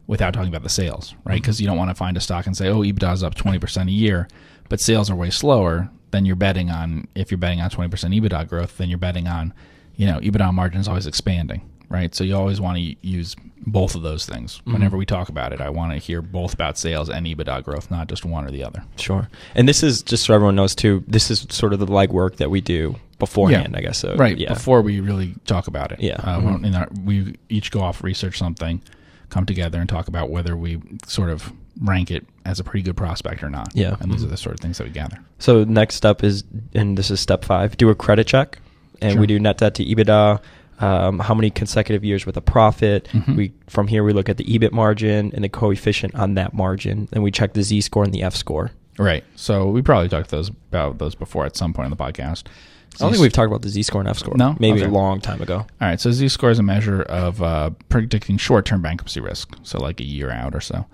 without 0.08 0.34
talking 0.34 0.50
about 0.50 0.64
the 0.64 0.70
sales, 0.70 1.16
right? 1.24 1.42
Because 1.42 1.56
mm-hmm. 1.56 1.64
you 1.64 1.68
don't 1.68 1.78
want 1.78 1.90
to 1.90 1.96
find 1.96 2.18
a 2.18 2.20
stock 2.20 2.46
and 2.46 2.58
say, 2.58 2.68
"Oh, 2.68 2.82
EBITDA 2.82 3.14
is 3.14 3.24
up 3.24 3.36
twenty 3.36 3.60
percent 3.60 3.88
a 3.88 3.94
year," 3.94 4.28
but 4.68 4.82
sales 4.82 5.10
are 5.10 5.16
way 5.16 5.30
slower. 5.30 5.90
Then 6.12 6.26
you're 6.26 6.36
betting 6.36 6.70
on 6.70 7.08
if 7.16 7.32
you're 7.32 7.38
betting 7.38 7.62
on 7.62 7.70
twenty 7.70 7.90
percent 7.90 8.14
EBITDA 8.14 8.50
growth, 8.50 8.78
then 8.78 8.90
you're 8.90 8.98
betting 8.98 9.28
on 9.28 9.54
you 10.00 10.06
know, 10.06 10.18
EBITDA 10.20 10.54
margin 10.54 10.80
is 10.80 10.88
always 10.88 11.06
expanding, 11.06 11.62
right? 11.90 12.16
So 12.16 12.24
you 12.24 12.34
always 12.34 12.62
want 12.62 12.78
to 12.78 12.96
use 13.06 13.36
both 13.68 13.96
of 13.96 14.02
those 14.02 14.26
things. 14.26 14.60
Mm-hmm. 14.60 14.74
Whenever 14.74 14.96
we 14.96 15.06
talk 15.06 15.28
about 15.28 15.52
it, 15.52 15.60
I 15.60 15.70
want 15.70 15.92
to 15.92 15.98
hear 15.98 16.22
both 16.22 16.54
about 16.54 16.78
sales 16.78 17.10
and 17.10 17.26
EBITDA 17.26 17.66
growth, 17.66 17.92
not 17.92 18.08
just 18.08 18.24
one 18.24 18.46
or 18.46 18.50
the 18.50 18.64
other. 18.64 18.82
Sure. 18.96 19.28
And 19.56 19.68
this 19.68 19.84
is 19.84 20.02
just 20.02 20.24
so 20.24 20.34
everyone 20.34 20.56
knows 20.56 20.74
too. 20.74 21.04
This 21.06 21.30
is 21.30 21.46
sort 21.50 21.74
of 21.74 21.80
the 21.80 21.86
legwork 21.86 22.38
that 22.38 22.50
we 22.50 22.62
do 22.62 22.96
beforehand, 23.20 23.74
yeah. 23.74 23.78
I 23.78 23.82
guess. 23.82 23.98
So, 23.98 24.16
right. 24.16 24.38
Yeah. 24.38 24.54
Before 24.54 24.82
we 24.82 25.02
really 25.02 25.36
talk 25.46 25.68
about 25.68 25.92
it. 25.92 26.00
Yeah. 26.00 26.16
Uh, 26.24 26.40
mm-hmm. 26.40 26.76
our, 26.76 26.88
we 27.04 27.36
each 27.50 27.70
go 27.70 27.82
off 27.82 28.02
research 28.02 28.38
something, 28.38 28.82
come 29.28 29.46
together 29.46 29.82
and 29.82 29.90
talk 29.90 30.08
about 30.08 30.30
whether 30.30 30.56
we 30.56 30.82
sort 31.08 31.30
of 31.30 31.52
rank 31.82 32.10
it 32.10 32.26
as 32.46 32.62
a 32.62 32.64
pretty 32.64 32.84
good 32.84 32.96
prospect 32.96 33.44
or 33.44 33.50
not. 33.50 33.76
Yeah. 33.76 33.98
And 34.00 34.10
these 34.10 34.22
mm-hmm. 34.22 34.28
are 34.28 34.32
the 34.32 34.38
sort 34.38 34.56
of 34.56 34.62
things 34.62 34.78
that 34.78 34.86
we 34.86 34.92
gather. 34.92 35.20
So 35.40 35.66
next 35.66 35.96
step 35.96 36.24
is, 36.24 36.46
and 36.74 36.98
this 36.98 37.12
is 37.12 37.20
step 37.20 37.44
five, 37.44 37.76
do 37.76 37.90
a 37.90 37.96
credit 37.96 38.26
check 38.28 38.60
and 39.02 39.14
sure. 39.14 39.22
we 39.22 39.28
do 39.28 39.40
net 39.40 39.58
debt 39.58 39.76
to 39.76 39.86
EBITDA. 39.86 40.42
Um, 40.80 41.20
how 41.20 41.34
many 41.34 41.50
consecutive 41.50 42.06
years 42.06 42.26
with 42.26 42.38
a 42.38 42.42
profit? 42.42 43.10
Mm-hmm. 43.12 43.36
We 43.36 43.52
from 43.68 43.88
here 43.88 44.04
we 44.04 44.14
look 44.14 44.30
at 44.30 44.38
the 44.38 44.46
EBIT 44.46 44.72
margin 44.72 45.32
and 45.34 45.44
the 45.44 45.50
coefficient 45.50 46.16
on 46.16 46.36
that 46.36 46.54
margin, 46.54 47.10
and 47.12 47.22
we 47.22 47.32
check 47.32 47.54
the 47.54 47.64
Z 47.64 47.82
score 47.82 48.04
and 48.04 48.14
the 48.14 48.24
F 48.24 48.36
score. 48.36 48.72
Right. 48.98 49.24
So 49.36 49.70
we 49.70 49.82
probably 49.82 50.10
talked 50.10 50.30
those 50.30 50.50
about 50.50 50.98
those 50.98 51.16
before 51.16 51.46
at 51.46 51.56
some 51.56 51.74
point 51.74 51.86
in 51.86 51.90
the 51.90 51.98
podcast. 51.98 52.48
Z- 52.48 52.96
I 52.96 53.04
don't 53.04 53.12
think 53.12 53.22
we've 53.22 53.34
talked 53.34 53.48
about 53.48 53.62
the 53.62 53.70
Z 53.70 53.84
score 53.84 54.02
and 54.02 54.10
F 54.10 54.20
score. 54.20 54.36
No, 54.38 54.56
maybe 54.60 54.80
okay. 54.80 54.90
a 54.90 54.94
long 54.94 55.20
time 55.22 55.42
ago. 55.42 55.58
All 55.58 55.68
right. 55.82 56.00
So 56.00 56.12
Z 56.12 56.30
score 56.30 56.50
is 56.50 56.60
a 56.60 56.64
measure 56.64 57.02
of 57.04 57.42
uh, 57.42 57.72
predicting 57.90 58.38
short 58.38 58.66
term 58.66 58.82
bankruptcy 58.82 59.20
risk, 59.20 59.56
so 59.64 59.80
like 59.80 60.00
a 60.00 60.06
year 60.06 60.32
out 60.32 60.56
or 60.56 60.62
so, 60.62 60.86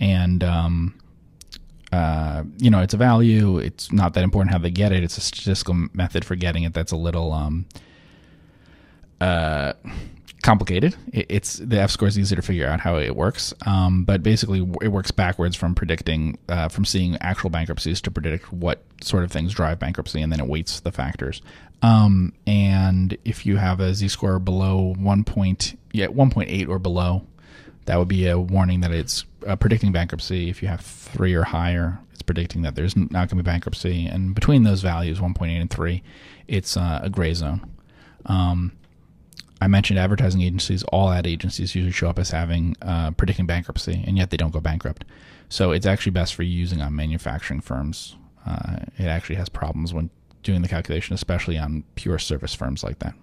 and 0.00 0.42
um, 0.42 0.94
uh, 1.94 2.42
you 2.58 2.70
know, 2.70 2.80
it's 2.80 2.94
a 2.94 2.96
value. 2.96 3.58
It's 3.58 3.92
not 3.92 4.14
that 4.14 4.24
important 4.24 4.52
how 4.52 4.58
they 4.58 4.70
get 4.70 4.90
it. 4.90 5.04
It's 5.04 5.16
a 5.16 5.20
statistical 5.20 5.74
method 5.92 6.24
for 6.24 6.34
getting 6.34 6.64
it 6.64 6.74
that's 6.74 6.90
a 6.90 6.96
little 6.96 7.32
um, 7.32 7.66
uh, 9.20 9.74
complicated. 10.42 10.96
It, 11.12 11.26
it's 11.28 11.54
the 11.54 11.78
F 11.78 11.92
score 11.92 12.08
is 12.08 12.18
easy 12.18 12.34
to 12.34 12.42
figure 12.42 12.66
out 12.66 12.80
how 12.80 12.96
it 12.98 13.14
works, 13.14 13.54
um, 13.64 14.04
but 14.04 14.24
basically 14.24 14.58
it 14.82 14.88
works 14.88 15.12
backwards 15.12 15.54
from 15.54 15.76
predicting, 15.76 16.36
uh, 16.48 16.68
from 16.68 16.84
seeing 16.84 17.16
actual 17.20 17.50
bankruptcies 17.50 18.00
to 18.00 18.10
predict 18.10 18.52
what 18.52 18.82
sort 19.00 19.22
of 19.22 19.30
things 19.30 19.54
drive 19.54 19.78
bankruptcy, 19.78 20.20
and 20.20 20.32
then 20.32 20.40
it 20.40 20.48
weights 20.48 20.80
the 20.80 20.90
factors. 20.90 21.42
Um, 21.82 22.32
and 22.44 23.16
if 23.24 23.46
you 23.46 23.56
have 23.58 23.78
a 23.78 23.94
Z 23.94 24.08
score 24.08 24.40
below 24.40 24.94
one 24.98 25.22
point, 25.22 25.78
yeah, 25.92 26.08
one 26.08 26.30
point 26.30 26.50
eight 26.50 26.66
or 26.66 26.80
below, 26.80 27.22
that 27.86 27.98
would 27.98 28.08
be 28.08 28.26
a 28.26 28.38
warning 28.38 28.80
that 28.80 28.92
it's 28.92 29.24
uh, 29.46 29.56
predicting 29.56 29.92
bankruptcy. 29.92 30.48
If 30.48 30.62
you 30.62 30.68
have 30.68 30.80
three 30.80 31.34
or 31.34 31.44
higher, 31.44 31.98
it's 32.12 32.22
predicting 32.22 32.62
that 32.62 32.74
there's 32.74 32.96
not 32.96 33.10
going 33.10 33.28
to 33.28 33.36
be 33.36 33.42
bankruptcy. 33.42 34.06
And 34.06 34.34
between 34.34 34.62
those 34.62 34.80
values, 34.80 35.20
1.8 35.20 35.60
and 35.60 35.70
3, 35.70 36.02
it's 36.48 36.76
uh, 36.76 37.00
a 37.02 37.10
gray 37.10 37.34
zone. 37.34 37.70
Um, 38.26 38.72
I 39.60 39.68
mentioned 39.68 39.98
advertising 39.98 40.42
agencies. 40.42 40.82
All 40.84 41.10
ad 41.10 41.26
agencies 41.26 41.74
usually 41.74 41.92
show 41.92 42.08
up 42.08 42.18
as 42.18 42.30
having 42.30 42.76
uh, 42.82 43.12
predicting 43.12 43.46
bankruptcy, 43.46 44.02
and 44.06 44.16
yet 44.16 44.30
they 44.30 44.36
don't 44.36 44.50
go 44.50 44.60
bankrupt. 44.60 45.04
So 45.48 45.72
it's 45.72 45.86
actually 45.86 46.12
best 46.12 46.34
for 46.34 46.42
using 46.42 46.80
on 46.80 46.94
manufacturing 46.96 47.60
firms. 47.60 48.16
Uh, 48.46 48.78
it 48.98 49.06
actually 49.06 49.36
has 49.36 49.48
problems 49.48 49.94
when 49.94 50.10
doing 50.42 50.62
the 50.62 50.68
calculation, 50.68 51.14
especially 51.14 51.56
on 51.58 51.84
pure 51.94 52.18
service 52.18 52.54
firms 52.54 52.82
like 52.82 52.98
that. 52.98 53.14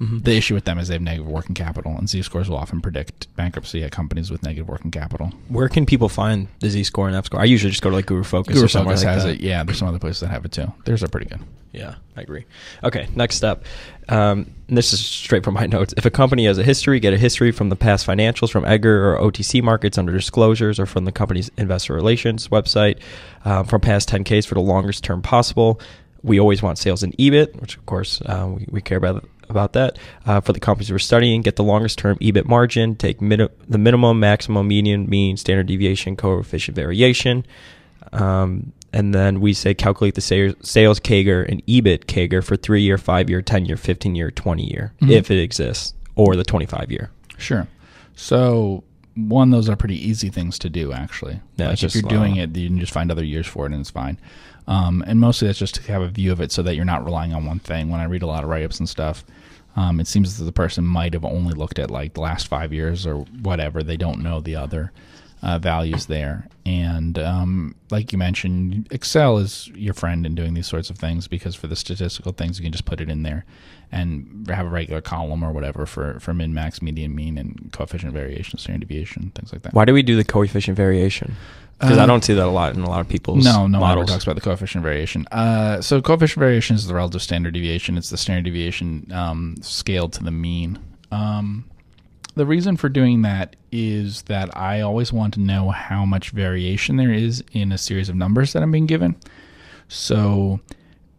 The 0.00 0.34
issue 0.34 0.54
with 0.54 0.64
them 0.64 0.78
is 0.78 0.88
they 0.88 0.94
have 0.94 1.02
negative 1.02 1.26
working 1.28 1.54
capital, 1.54 1.94
and 1.94 2.08
Z 2.08 2.22
scores 2.22 2.48
will 2.48 2.56
often 2.56 2.80
predict 2.80 3.34
bankruptcy 3.36 3.84
at 3.84 3.92
companies 3.92 4.30
with 4.30 4.42
negative 4.42 4.66
working 4.66 4.90
capital. 4.90 5.30
Where 5.48 5.68
can 5.68 5.84
people 5.84 6.08
find 6.08 6.48
the 6.60 6.70
Z 6.70 6.84
score 6.84 7.06
and 7.06 7.14
F 7.14 7.26
score? 7.26 7.38
I 7.38 7.44
usually 7.44 7.70
just 7.70 7.82
go 7.82 7.90
to 7.90 7.96
like 7.96 8.06
Guru 8.06 8.24
Focus 8.24 8.54
Guru 8.54 8.64
or 8.64 8.68
somewhere 8.68 8.96
Focus 8.96 9.04
like 9.04 9.14
has 9.14 9.24
that. 9.24 9.34
it. 9.34 9.40
Yeah, 9.42 9.62
there's 9.62 9.76
some 9.78 9.88
other 9.88 9.98
places 9.98 10.20
that 10.20 10.28
have 10.28 10.46
it 10.46 10.52
too. 10.52 10.72
Theirs 10.86 11.02
are 11.04 11.08
pretty 11.08 11.26
good. 11.26 11.40
Yeah, 11.72 11.96
I 12.16 12.22
agree. 12.22 12.46
Okay, 12.82 13.08
next 13.14 13.36
step. 13.36 13.62
Um, 14.08 14.50
this 14.68 14.94
is 14.94 15.04
straight 15.04 15.44
from 15.44 15.52
my 15.52 15.66
notes. 15.66 15.92
If 15.98 16.06
a 16.06 16.10
company 16.10 16.46
has 16.46 16.56
a 16.56 16.64
history, 16.64 16.98
get 16.98 17.12
a 17.12 17.18
history 17.18 17.52
from 17.52 17.68
the 17.68 17.76
past 17.76 18.06
financials 18.06 18.50
from 18.50 18.64
Edgar 18.64 19.14
or 19.14 19.18
OTC 19.30 19.62
markets 19.62 19.98
under 19.98 20.12
disclosures 20.12 20.80
or 20.80 20.86
from 20.86 21.04
the 21.04 21.12
company's 21.12 21.50
investor 21.58 21.92
relations 21.92 22.48
website 22.48 22.98
um, 23.44 23.66
from 23.66 23.82
past 23.82 24.08
10Ks 24.08 24.46
for 24.46 24.54
the 24.54 24.62
longest 24.62 25.04
term 25.04 25.20
possible. 25.20 25.78
We 26.22 26.40
always 26.40 26.62
want 26.62 26.78
sales 26.78 27.02
and 27.02 27.14
EBIT, 27.18 27.60
which 27.60 27.76
of 27.76 27.84
course 27.84 28.22
uh, 28.22 28.48
we, 28.48 28.66
we 28.70 28.80
care 28.80 28.98
about 28.98 29.28
about 29.50 29.72
that. 29.74 29.98
Uh, 30.24 30.40
for 30.40 30.52
the 30.52 30.60
companies 30.60 30.90
we're 30.90 30.98
studying, 30.98 31.42
get 31.42 31.56
the 31.56 31.64
longest 31.64 31.98
term 31.98 32.16
EBIT 32.18 32.46
margin, 32.46 32.94
take 32.96 33.20
mini- 33.20 33.48
the 33.68 33.78
minimum, 33.78 34.20
maximum, 34.20 34.68
median, 34.68 35.08
mean, 35.08 35.36
standard 35.36 35.66
deviation, 35.66 36.16
coefficient 36.16 36.74
variation. 36.76 37.44
Um, 38.12 38.72
and 38.92 39.14
then 39.14 39.40
we 39.40 39.52
say 39.52 39.74
calculate 39.74 40.14
the 40.14 40.20
sales, 40.20 40.54
sales 40.62 40.98
CAGR 41.00 41.48
and 41.48 41.64
EBIT 41.66 42.06
CAGR 42.06 42.42
for 42.42 42.56
three 42.56 42.82
year, 42.82 42.98
five 42.98 43.30
year, 43.30 43.40
10 43.42 43.66
year, 43.66 43.76
15 43.76 44.14
year, 44.16 44.30
20 44.30 44.64
year, 44.68 44.92
Mhm. 45.00 45.10
if 45.10 45.30
it 45.30 45.40
exists, 45.40 45.94
or 46.16 46.34
the 46.34 46.44
25 46.44 46.90
year. 46.90 47.10
Sure. 47.38 47.68
So 48.16 48.82
one, 49.14 49.50
those 49.50 49.68
are 49.68 49.76
pretty 49.76 49.96
easy 50.08 50.28
things 50.28 50.58
to 50.60 50.68
do. 50.70 50.92
Actually, 50.92 51.40
Yeah, 51.56 51.68
like 51.68 51.82
if 51.82 51.94
you're 51.94 52.02
doing 52.02 52.36
it, 52.36 52.56
you 52.56 52.68
can 52.68 52.80
just 52.80 52.92
find 52.92 53.10
other 53.10 53.24
years 53.24 53.46
for 53.46 53.66
it, 53.66 53.72
and 53.72 53.80
it's 53.80 53.90
fine. 53.90 54.18
Um, 54.70 55.02
and 55.06 55.18
mostly 55.18 55.48
that's 55.48 55.58
just 55.58 55.74
to 55.74 55.92
have 55.92 56.00
a 56.00 56.08
view 56.08 56.30
of 56.30 56.40
it, 56.40 56.52
so 56.52 56.62
that 56.62 56.76
you're 56.76 56.84
not 56.84 57.04
relying 57.04 57.34
on 57.34 57.44
one 57.44 57.58
thing. 57.58 57.90
When 57.90 58.00
I 58.00 58.04
read 58.04 58.22
a 58.22 58.26
lot 58.26 58.44
of 58.44 58.48
write-ups 58.48 58.78
and 58.78 58.88
stuff, 58.88 59.24
um, 59.74 59.98
it 59.98 60.06
seems 60.06 60.38
that 60.38 60.44
the 60.44 60.52
person 60.52 60.84
might 60.84 61.12
have 61.12 61.24
only 61.24 61.54
looked 61.54 61.80
at 61.80 61.90
like 61.90 62.14
the 62.14 62.20
last 62.20 62.46
five 62.46 62.72
years 62.72 63.04
or 63.04 63.16
whatever. 63.42 63.82
They 63.82 63.96
don't 63.96 64.22
know 64.22 64.40
the 64.40 64.54
other 64.54 64.92
uh, 65.42 65.58
values 65.58 66.06
there. 66.06 66.46
And 66.64 67.18
um, 67.18 67.74
like 67.90 68.12
you 68.12 68.18
mentioned, 68.18 68.86
Excel 68.92 69.38
is 69.38 69.68
your 69.74 69.94
friend 69.94 70.24
in 70.24 70.34
doing 70.34 70.54
these 70.54 70.68
sorts 70.68 70.90
of 70.90 70.98
things 70.98 71.26
because 71.26 71.56
for 71.56 71.66
the 71.66 71.76
statistical 71.76 72.32
things, 72.32 72.58
you 72.58 72.64
can 72.64 72.72
just 72.72 72.84
put 72.84 73.00
it 73.00 73.10
in 73.10 73.22
there 73.24 73.44
and 73.90 74.46
have 74.48 74.66
a 74.66 74.68
regular 74.70 75.00
column 75.00 75.42
or 75.42 75.50
whatever 75.50 75.84
for, 75.86 76.20
for 76.20 76.32
min, 76.32 76.54
max, 76.54 76.80
median, 76.80 77.14
mean, 77.14 77.38
and 77.38 77.70
coefficient 77.72 78.12
variation, 78.12 78.58
standard 78.58 78.86
deviation, 78.86 79.32
things 79.34 79.52
like 79.52 79.62
that. 79.62 79.74
Why 79.74 79.84
do 79.84 79.94
we 79.94 80.02
do 80.02 80.16
the 80.16 80.24
coefficient 80.24 80.76
variation? 80.76 81.34
Because 81.80 81.96
I 81.98 82.02
Uh, 82.02 82.06
don't 82.06 82.22
see 82.22 82.34
that 82.34 82.46
a 82.46 82.50
lot 82.50 82.74
in 82.74 82.82
a 82.82 82.88
lot 82.88 83.00
of 83.00 83.08
people's 83.08 83.42
No, 83.42 83.66
no 83.66 83.80
one 83.80 83.92
ever 83.92 84.04
talks 84.04 84.22
about 84.24 84.34
the 84.34 84.42
coefficient 84.42 84.82
variation. 84.84 85.26
Uh, 85.32 85.80
so 85.80 86.02
coefficient 86.02 86.38
variation 86.38 86.76
is 86.76 86.86
the 86.86 86.94
relative 86.94 87.22
standard 87.22 87.54
deviation. 87.54 87.96
It's 87.96 88.10
the 88.10 88.18
standard 88.18 88.44
deviation 88.44 89.10
um, 89.12 89.56
scaled 89.62 90.12
to 90.14 90.22
the 90.24 90.30
mean. 90.30 90.78
Um, 91.10 91.64
the 92.34 92.44
reason 92.46 92.76
for 92.76 92.88
doing 92.88 93.22
that 93.22 93.56
is 93.72 94.22
that 94.22 94.54
I 94.56 94.82
always 94.82 95.12
want 95.12 95.34
to 95.34 95.40
know 95.40 95.70
how 95.70 96.04
much 96.04 96.30
variation 96.30 96.96
there 96.96 97.12
is 97.12 97.42
in 97.52 97.72
a 97.72 97.78
series 97.78 98.08
of 98.08 98.14
numbers 98.14 98.52
that 98.52 98.62
I'm 98.62 98.70
being 98.70 98.86
given. 98.86 99.16
So, 99.88 100.60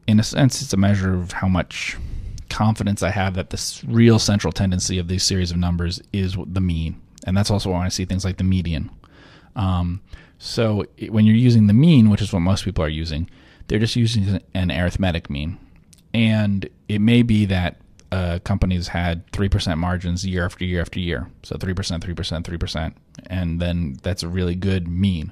in 0.07 0.19
a 0.19 0.23
sense, 0.23 0.61
it's 0.61 0.73
a 0.73 0.77
measure 0.77 1.13
of 1.13 1.31
how 1.33 1.47
much 1.47 1.97
confidence 2.49 3.01
I 3.03 3.09
have 3.09 3.33
that 3.33 3.49
this 3.49 3.83
real 3.85 4.19
central 4.19 4.51
tendency 4.53 4.97
of 4.99 5.07
these 5.07 5.23
series 5.23 5.51
of 5.51 5.57
numbers 5.57 6.01
is 6.13 6.37
the 6.45 6.61
mean. 6.61 7.01
And 7.25 7.35
that's 7.35 7.51
also 7.51 7.71
why 7.71 7.85
I 7.85 7.89
see 7.89 8.05
things 8.05 8.23
like 8.25 8.37
the 8.37 8.43
median. 8.43 8.89
Um, 9.55 10.01
so 10.37 10.85
it- 10.97 11.11
when 11.13 11.25
you're 11.25 11.35
using 11.35 11.67
the 11.67 11.73
mean, 11.73 12.09
which 12.09 12.21
is 12.21 12.33
what 12.33 12.39
most 12.39 12.65
people 12.65 12.83
are 12.83 12.89
using, 12.89 13.29
they're 13.67 13.79
just 13.79 13.95
using 13.95 14.39
an 14.53 14.71
arithmetic 14.71 15.29
mean. 15.29 15.57
And 16.13 16.67
it 16.89 16.99
may 16.99 17.21
be 17.21 17.45
that 17.45 17.77
uh, 18.11 18.39
companies 18.43 18.89
had 18.89 19.25
3% 19.31 19.77
margins 19.77 20.25
year 20.25 20.43
after 20.43 20.65
year 20.65 20.81
after 20.81 20.99
year. 20.99 21.29
So 21.43 21.55
3%, 21.55 22.01
3%, 22.01 22.43
3%. 22.43 22.93
And 23.27 23.61
then 23.61 23.97
that's 24.03 24.23
a 24.23 24.27
really 24.27 24.55
good 24.55 24.87
mean. 24.87 25.31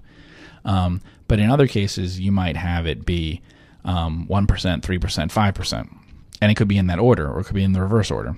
Um, 0.63 1.01
but 1.27 1.39
in 1.39 1.49
other 1.49 1.67
cases, 1.67 2.19
you 2.19 2.31
might 2.31 2.55
have 2.55 2.85
it 2.87 3.05
be 3.05 3.41
um, 3.83 4.27
1%, 4.29 4.47
3%, 4.47 4.81
5%. 4.81 5.95
And 6.41 6.51
it 6.51 6.55
could 6.55 6.69
be 6.69 6.77
in 6.77 6.87
that 6.87 6.99
order 6.99 7.29
or 7.29 7.41
it 7.41 7.45
could 7.45 7.55
be 7.55 7.63
in 7.63 7.73
the 7.73 7.81
reverse 7.81 8.09
order. 8.11 8.37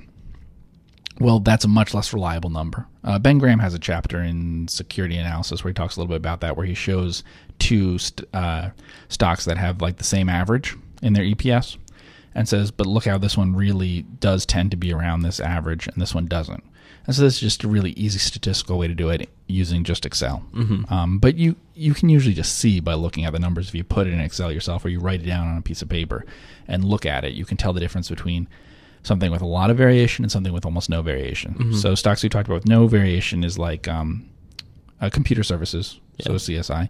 Well, 1.19 1.39
that's 1.39 1.65
a 1.65 1.67
much 1.67 1.93
less 1.93 2.13
reliable 2.13 2.49
number. 2.49 2.87
Uh, 3.03 3.19
ben 3.19 3.37
Graham 3.37 3.59
has 3.59 3.73
a 3.73 3.79
chapter 3.79 4.21
in 4.21 4.67
security 4.67 5.17
analysis 5.17 5.63
where 5.63 5.69
he 5.69 5.73
talks 5.73 5.95
a 5.95 5.99
little 5.99 6.09
bit 6.09 6.17
about 6.17 6.41
that, 6.41 6.55
where 6.55 6.65
he 6.65 6.73
shows 6.73 7.23
two 7.59 7.97
st- 7.97 8.27
uh, 8.33 8.69
stocks 9.09 9.45
that 9.45 9.57
have 9.57 9.81
like 9.81 9.97
the 9.97 10.03
same 10.03 10.29
average 10.29 10.75
in 11.01 11.13
their 11.13 11.23
EPS, 11.23 11.77
and 12.33 12.47
says, 12.47 12.71
"But 12.71 12.87
look 12.87 13.05
how 13.05 13.17
this 13.17 13.37
one 13.37 13.55
really 13.55 14.03
does 14.19 14.45
tend 14.45 14.71
to 14.71 14.77
be 14.77 14.93
around 14.93 15.21
this 15.21 15.39
average, 15.39 15.87
and 15.87 16.01
this 16.01 16.15
one 16.15 16.27
doesn't." 16.27 16.63
And 17.05 17.15
so 17.15 17.23
this 17.23 17.35
is 17.35 17.39
just 17.41 17.63
a 17.63 17.67
really 17.67 17.91
easy 17.91 18.19
statistical 18.19 18.77
way 18.77 18.87
to 18.87 18.93
do 18.93 19.09
it 19.09 19.29
using 19.47 19.83
just 19.83 20.05
Excel. 20.05 20.43
Mm-hmm. 20.53 20.93
Um, 20.93 21.19
but 21.19 21.35
you 21.35 21.55
you 21.73 21.93
can 21.93 22.09
usually 22.09 22.35
just 22.35 22.57
see 22.57 22.79
by 22.79 22.93
looking 22.93 23.25
at 23.25 23.33
the 23.33 23.39
numbers 23.39 23.67
if 23.67 23.75
you 23.75 23.83
put 23.83 24.07
it 24.07 24.13
in 24.13 24.19
Excel 24.19 24.51
yourself 24.51 24.85
or 24.85 24.89
you 24.89 24.99
write 24.99 25.21
it 25.21 25.25
down 25.25 25.47
on 25.47 25.57
a 25.57 25.61
piece 25.61 25.81
of 25.81 25.89
paper 25.89 26.25
and 26.67 26.85
look 26.85 27.05
at 27.05 27.23
it. 27.23 27.33
You 27.33 27.45
can 27.45 27.57
tell 27.57 27.73
the 27.73 27.79
difference 27.79 28.09
between 28.09 28.47
something 29.03 29.31
with 29.31 29.41
a 29.41 29.45
lot 29.47 29.69
of 29.69 29.77
variation 29.77 30.23
and 30.23 30.31
something 30.31 30.53
with 30.53 30.65
almost 30.65 30.89
no 30.89 31.01
variation. 31.01 31.53
Mhm. 31.55 31.75
So 31.75 31.95
stocks 31.95 32.21
we 32.23 32.29
talked 32.29 32.47
about 32.47 32.55
with 32.55 32.67
no 32.67 32.87
variation 32.87 33.43
is 33.43 33.57
like 33.57 33.87
um, 33.87 34.25
uh, 35.01 35.09
computer 35.09 35.43
services, 35.43 35.99
so 36.21 36.33
CSI, 36.35 36.87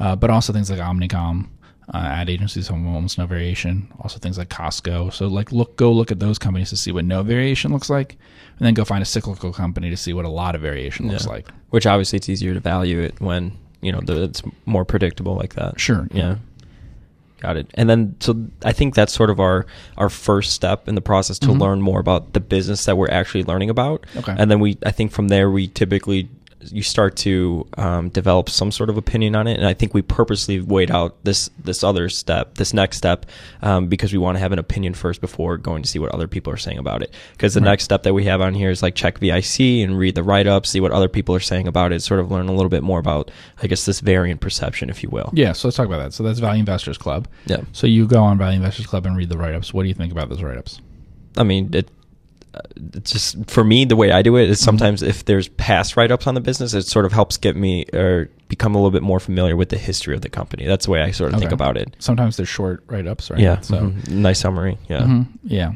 uh, 0.00 0.16
but 0.16 0.30
also 0.30 0.52
things 0.52 0.70
like 0.70 0.80
Omnicom. 0.80 1.48
Uh, 1.92 1.98
ad 1.98 2.30
agencies 2.30 2.68
have 2.68 2.76
almost 2.76 3.18
no 3.18 3.26
variation. 3.26 3.86
Also 4.00 4.18
things 4.18 4.38
like 4.38 4.48
Costco. 4.48 5.12
So 5.12 5.26
like 5.26 5.52
look, 5.52 5.76
go 5.76 5.92
look 5.92 6.10
at 6.10 6.18
those 6.18 6.38
companies 6.38 6.70
to 6.70 6.78
see 6.78 6.92
what 6.92 7.04
no 7.04 7.22
variation 7.22 7.72
looks 7.74 7.90
like, 7.90 8.16
and 8.58 8.66
then 8.66 8.72
go 8.72 8.86
find 8.86 9.02
a 9.02 9.06
cyclical 9.06 9.52
company 9.52 9.90
to 9.90 9.96
see 9.96 10.14
what 10.14 10.24
a 10.24 10.30
lot 10.30 10.54
of 10.54 10.62
variation 10.62 11.08
looks 11.08 11.24
Yeah. 11.26 11.32
like. 11.32 11.48
Which 11.70 11.84
obviously 11.86 12.16
it's 12.16 12.28
easier 12.30 12.54
to 12.54 12.60
value 12.60 13.00
it 13.00 13.20
when 13.20 13.52
you 13.82 13.92
know 13.92 14.00
the, 14.00 14.22
it's 14.22 14.42
more 14.64 14.86
predictable 14.86 15.34
like 15.36 15.56
that. 15.56 15.78
Sure. 15.78 16.08
Yeah. 16.10 16.36
Got 17.44 17.56
it. 17.58 17.66
And 17.74 17.90
then 17.90 18.16
so 18.20 18.46
I 18.64 18.72
think 18.72 18.94
that's 18.94 19.12
sort 19.12 19.28
of 19.30 19.38
our 19.38 19.66
our 19.98 20.08
first 20.08 20.52
step 20.52 20.88
in 20.88 20.94
the 20.94 21.02
process 21.02 21.38
to 21.40 21.48
Mhm. 21.48 21.60
learn 21.60 21.82
more 21.82 22.00
about 22.00 22.32
the 22.32 22.40
business 22.40 22.86
that 22.86 22.96
we're 22.96 23.10
actually 23.10 23.44
learning 23.44 23.68
about. 23.68 24.06
Okay. 24.16 24.34
And 24.38 24.50
then 24.50 24.60
we 24.60 24.78
I 24.86 24.90
think 24.92 25.12
from 25.12 25.28
there 25.28 25.50
we 25.50 25.68
typically 25.68 26.28
you 26.72 26.82
start 26.82 27.16
to 27.18 27.66
um, 27.76 28.08
develop 28.08 28.48
some 28.48 28.70
sort 28.70 28.90
of 28.90 28.96
opinion 28.96 29.34
on 29.36 29.46
it, 29.46 29.56
and 29.58 29.66
I 29.66 29.74
think 29.74 29.94
we 29.94 30.02
purposely 30.02 30.60
wait 30.60 30.90
out 30.90 31.16
this 31.24 31.50
this 31.58 31.82
other 31.84 32.08
step, 32.08 32.54
this 32.54 32.72
next 32.74 32.96
step, 32.96 33.26
um, 33.62 33.86
because 33.88 34.12
we 34.12 34.18
want 34.18 34.36
to 34.36 34.40
have 34.40 34.52
an 34.52 34.58
opinion 34.58 34.94
first 34.94 35.20
before 35.20 35.56
going 35.56 35.82
to 35.82 35.88
see 35.88 35.98
what 35.98 36.10
other 36.12 36.28
people 36.28 36.52
are 36.52 36.56
saying 36.56 36.78
about 36.78 37.02
it. 37.02 37.12
Because 37.32 37.54
the 37.54 37.60
Right. 37.60 37.70
next 37.70 37.84
step 37.84 38.02
that 38.04 38.14
we 38.14 38.24
have 38.24 38.40
on 38.40 38.54
here 38.54 38.70
is 38.70 38.82
like 38.82 38.94
check 38.94 39.18
VIC 39.18 39.82
and 39.82 39.98
read 39.98 40.14
the 40.14 40.22
write 40.22 40.46
up, 40.46 40.66
see 40.66 40.80
what 40.80 40.92
other 40.92 41.08
people 41.08 41.34
are 41.34 41.40
saying 41.40 41.66
about 41.68 41.92
it, 41.92 42.02
sort 42.02 42.20
of 42.20 42.30
learn 42.30 42.48
a 42.48 42.52
little 42.52 42.68
bit 42.70 42.82
more 42.82 42.98
about, 42.98 43.30
I 43.62 43.66
guess, 43.66 43.84
this 43.84 44.00
variant 44.00 44.40
perception, 44.40 44.90
if 44.90 45.02
you 45.02 45.08
will. 45.10 45.30
Yeah, 45.32 45.52
so 45.52 45.68
let's 45.68 45.76
talk 45.76 45.86
about 45.86 45.98
that. 45.98 46.12
So 46.12 46.22
that's 46.22 46.38
Value 46.38 46.60
Investors 46.60 46.98
Club. 46.98 47.28
Yeah. 47.46 47.62
So 47.72 47.86
you 47.86 48.06
go 48.06 48.22
on 48.22 48.38
Value 48.38 48.56
Investors 48.56 48.86
Club 48.86 49.06
and 49.06 49.16
read 49.16 49.28
the 49.28 49.38
write 49.38 49.54
ups. 49.54 49.72
What 49.74 49.82
do 49.82 49.88
you 49.88 49.94
think 49.94 50.12
about 50.12 50.28
those 50.28 50.42
write 50.42 50.58
ups? 50.58 50.80
I 51.36 51.42
mean, 51.42 51.70
it. 51.74 51.88
Just 53.02 53.48
for 53.50 53.64
me 53.64 53.84
the 53.84 53.96
way 53.96 54.10
I 54.12 54.22
do 54.22 54.36
it 54.36 54.48
is 54.48 54.60
sometimes 54.60 55.02
if 55.02 55.24
there's 55.24 55.48
past 55.48 55.96
write 55.96 56.10
ups 56.10 56.26
on 56.26 56.34
the 56.34 56.40
business, 56.40 56.74
it 56.74 56.82
sort 56.82 57.04
of 57.04 57.12
helps 57.12 57.36
get 57.36 57.56
me 57.56 57.84
or 57.92 58.30
become 58.48 58.74
a 58.74 58.78
little 58.78 58.90
bit 58.90 59.02
more 59.02 59.20
familiar 59.20 59.56
with 59.56 59.68
the 59.68 59.78
history 59.78 60.14
of 60.14 60.20
the 60.20 60.28
company. 60.28 60.66
That's 60.66 60.86
the 60.86 60.92
way 60.92 61.02
I 61.02 61.10
sort 61.10 61.32
of 61.32 61.40
think 61.40 61.52
about 61.52 61.76
it. 61.76 61.96
Sometimes 61.98 62.36
they're 62.36 62.46
short 62.46 62.84
write 62.86 63.06
ups, 63.06 63.30
right? 63.30 63.40
Yeah. 63.40 63.60
So 63.60 63.76
mhm. 63.76 64.08
nice 64.08 64.40
summary. 64.40 64.78
Yeah. 64.88 65.00
Mhm. 65.02 65.26
yeah. 65.44 65.72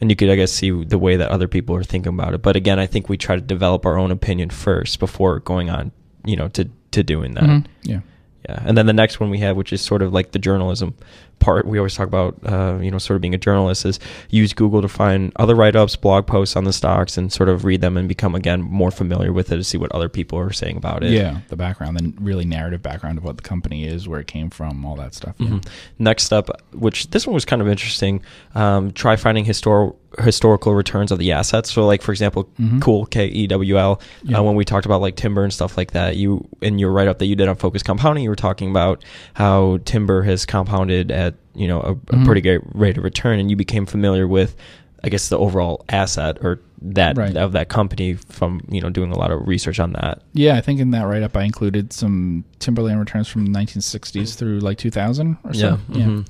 And 0.00 0.10
you 0.10 0.16
could, 0.16 0.28
I 0.28 0.36
guess, 0.36 0.52
see 0.52 0.70
the 0.84 0.98
way 0.98 1.16
that 1.16 1.30
other 1.30 1.48
people 1.48 1.74
are 1.74 1.84
thinking 1.84 2.12
about 2.12 2.34
it. 2.34 2.42
But 2.42 2.54
again, 2.56 2.78
I 2.78 2.86
think 2.86 3.08
we 3.08 3.16
try 3.16 3.34
to 3.34 3.40
develop 3.40 3.86
our 3.86 3.98
own 3.98 4.10
opinion 4.10 4.50
first 4.50 4.98
before 4.98 5.40
going 5.40 5.70
on, 5.70 5.92
you 6.24 6.36
know, 6.36 6.48
to 6.48 6.68
to 6.92 7.02
doing 7.02 7.34
that. 7.34 7.44
Mhm. 7.44 7.66
Yeah. 7.82 8.00
Yeah, 8.48 8.62
and 8.64 8.78
then 8.78 8.86
the 8.86 8.92
next 8.92 9.18
one 9.18 9.30
we 9.30 9.38
have, 9.38 9.56
which 9.56 9.72
is 9.72 9.80
sort 9.80 10.02
of 10.02 10.12
like 10.12 10.30
the 10.30 10.38
journalism 10.38 10.94
part, 11.38 11.66
we 11.66 11.78
always 11.78 11.94
talk 11.94 12.06
about, 12.08 12.34
uh, 12.44 12.78
you 12.80 12.90
know, 12.90 12.98
sort 12.98 13.14
of 13.16 13.20
being 13.20 13.34
a 13.34 13.38
journalist, 13.38 13.84
is 13.84 13.98
use 14.30 14.52
Google 14.52 14.82
to 14.82 14.88
find 14.88 15.32
other 15.36 15.54
write-ups, 15.54 15.94
blog 15.96 16.26
posts 16.26 16.56
on 16.56 16.64
the 16.64 16.72
stocks, 16.72 17.16
and 17.16 17.32
sort 17.32 17.48
of 17.48 17.64
read 17.64 17.80
them 17.82 17.96
and 17.96 18.08
become 18.08 18.34
again 18.34 18.62
more 18.62 18.90
familiar 18.90 19.32
with 19.32 19.52
it 19.52 19.56
to 19.56 19.64
see 19.64 19.78
what 19.78 19.92
other 19.92 20.08
people 20.08 20.38
are 20.38 20.52
saying 20.52 20.76
about 20.76 21.02
it. 21.04 21.10
Yeah. 21.10 21.40
The 21.48 21.56
background, 21.56 21.98
the 21.98 22.12
really 22.22 22.44
narrative 22.44 22.82
background 22.82 23.18
of 23.18 23.24
what 23.24 23.36
the 23.36 23.42
company 23.42 23.86
is, 23.86 24.08
where 24.08 24.20
it 24.20 24.26
came 24.26 24.50
from, 24.50 24.84
all 24.84 24.96
that 24.96 25.14
stuff. 25.14 25.34
Yeah. 25.38 25.48
Mhm. 25.48 25.66
Next 25.98 26.32
up, 26.32 26.50
which 26.72 27.10
this 27.10 27.26
one 27.26 27.34
was 27.34 27.44
kind 27.44 27.62
of 27.62 27.68
interesting, 27.68 28.22
um, 28.54 28.92
try 28.92 29.16
finding 29.16 29.44
histor- 29.44 29.94
historical 30.18 30.74
returns 30.74 31.10
of 31.12 31.18
the 31.18 31.32
assets. 31.32 31.72
So, 31.72 31.86
like 31.86 32.02
for 32.02 32.12
example, 32.12 32.48
Mhm. 32.60 32.80
Cool 32.80 33.06
K 33.06 33.26
E 33.26 33.46
W 33.46 33.78
L. 33.78 34.00
Yeah. 34.24 34.38
Uh, 34.38 34.42
when 34.42 34.54
we 34.56 34.64
talked 34.64 34.86
about 34.86 35.00
like 35.00 35.16
timber 35.16 35.44
and 35.44 35.52
stuff 35.52 35.76
like 35.76 35.92
that, 35.92 36.16
you 36.16 36.46
in 36.62 36.78
your 36.78 36.90
write 36.92 37.08
up 37.08 37.18
that 37.18 37.26
you 37.26 37.36
did 37.36 37.48
on 37.48 37.56
Focus 37.56 37.82
Compounding, 37.82 38.24
you 38.24 38.30
were 38.30 38.36
talking 38.36 38.70
about 38.70 39.04
how 39.34 39.78
timber 39.84 40.22
has 40.22 40.44
compounded 40.46 41.10
at 41.10 41.34
you 41.54 41.68
know 41.68 41.80
a, 41.80 41.92
a 41.92 41.94
Mhm. 41.94 42.24
pretty 42.24 42.40
great 42.40 42.60
rate 42.74 42.96
of 42.98 43.04
return, 43.04 43.38
and 43.38 43.50
you 43.50 43.56
became 43.56 43.86
familiar 43.86 44.26
with. 44.26 44.56
I 45.04 45.08
guess 45.08 45.28
the 45.28 45.38
overall 45.38 45.84
asset 45.88 46.38
or 46.40 46.58
that 46.82 47.16
Right. 47.16 47.36
of 47.36 47.52
that 47.52 47.68
company 47.68 48.14
from 48.14 48.62
you 48.68 48.80
know 48.80 48.90
doing 48.90 49.12
a 49.12 49.18
lot 49.18 49.30
of 49.30 49.46
research 49.46 49.78
on 49.78 49.92
that. 49.92 50.22
Yeah, 50.32 50.56
I 50.56 50.60
think 50.62 50.80
in 50.80 50.90
that 50.92 51.02
write 51.06 51.22
up 51.22 51.36
I 51.36 51.44
included 51.44 51.92
some 51.92 52.44
timberland 52.58 52.98
returns 52.98 53.28
from 53.28 53.44
the 53.44 53.52
1960s 53.52 54.34
through 54.34 54.58
like 54.60 54.78
2000 54.78 55.36
or 55.44 55.52
so. 55.54 55.78
mhm. 55.92 56.26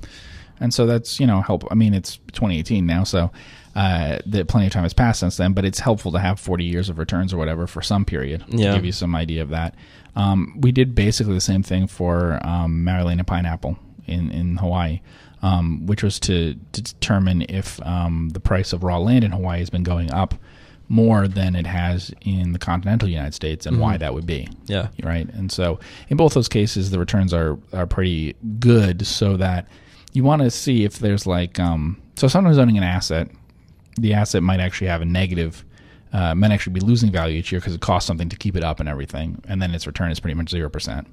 and 0.60 0.74
so 0.74 0.84
that's 0.84 1.18
you 1.20 1.26
know 1.26 1.40
help. 1.40 1.64
I 1.70 1.74
mean, 1.74 1.94
it's 1.94 2.18
2018 2.32 2.84
now, 2.84 3.04
so 3.04 3.30
uh, 3.76 4.18
that 4.26 4.48
plenty 4.48 4.66
of 4.66 4.72
time 4.72 4.82
has 4.82 4.92
passed 4.94 5.20
since 5.20 5.36
then. 5.36 5.52
But 5.52 5.64
it's 5.64 5.78
helpful 5.78 6.10
to 6.12 6.18
have 6.18 6.40
40 6.40 6.64
years 6.64 6.88
of 6.88 6.98
returns 6.98 7.32
or 7.32 7.36
whatever 7.36 7.66
for 7.66 7.82
some 7.82 8.04
period 8.04 8.42
Yeah. 8.48 8.70
to 8.70 8.76
give 8.78 8.84
you 8.86 8.92
some 8.92 9.14
idea 9.14 9.42
of 9.42 9.50
that. 9.50 9.74
Um, 10.16 10.54
we 10.60 10.72
did 10.72 10.94
basically 10.94 11.34
the 11.34 11.40
same 11.42 11.62
thing 11.62 11.86
for 11.86 12.40
um, 12.44 12.88
and 12.88 13.26
Pineapple 13.26 13.76
in 14.06 14.30
in 14.30 14.56
Hawaii. 14.56 15.00
Um, 15.42 15.84
which 15.86 16.02
was 16.02 16.18
to, 16.20 16.54
to 16.72 16.82
determine 16.82 17.42
if 17.48 17.80
um, 17.86 18.30
the 18.30 18.40
price 18.40 18.72
of 18.72 18.82
raw 18.82 18.96
land 18.98 19.22
in 19.22 19.30
Hawaii 19.32 19.58
has 19.58 19.68
been 19.70 19.82
going 19.84 20.10
up 20.10 20.34
more 20.88 21.28
than 21.28 21.54
it 21.54 21.66
has 21.66 22.10
in 22.22 22.52
the 22.52 22.58
continental 22.58 23.06
United 23.08 23.34
States, 23.34 23.66
and 23.66 23.78
why 23.78 23.96
that 23.98 24.14
would 24.14 24.24
be 24.26 24.48
Yeah. 24.66 24.88
right? 25.02 25.28
And 25.34 25.52
so 25.52 25.78
in 26.08 26.16
both 26.16 26.32
those 26.34 26.48
cases, 26.48 26.90
the 26.90 26.98
returns 26.98 27.34
are 27.34 27.58
are 27.74 27.86
pretty 27.86 28.34
good, 28.58 29.06
so 29.06 29.36
that 29.36 29.68
you 30.14 30.24
want 30.24 30.40
to 30.42 30.50
see 30.50 30.84
if 30.84 30.98
there's 31.00 31.26
like 31.26 31.60
um, 31.60 32.00
so 32.16 32.28
someone 32.28 32.50
owning 32.58 32.78
an 32.78 32.84
asset, 32.84 33.28
the 33.96 34.14
asset 34.14 34.42
might 34.42 34.60
actually 34.60 34.88
have 34.88 35.02
a 35.02 35.06
negative. 35.06 35.64
Uh, 36.12 36.34
might 36.34 36.52
actually 36.52 36.72
be 36.72 36.80
losing 36.80 37.10
value 37.10 37.36
each 37.36 37.50
year 37.52 37.60
because 37.60 37.74
it 37.74 37.80
costs 37.80 38.06
something 38.06 38.28
to 38.28 38.36
keep 38.36 38.56
it 38.56 38.62
up 38.62 38.80
and 38.80 38.88
everything, 38.88 39.42
and 39.48 39.60
then 39.60 39.74
its 39.74 39.86
return 39.86 40.10
is 40.10 40.20
pretty 40.20 40.34
much 40.34 40.48
zero 40.48 40.70
percent. 40.70 41.06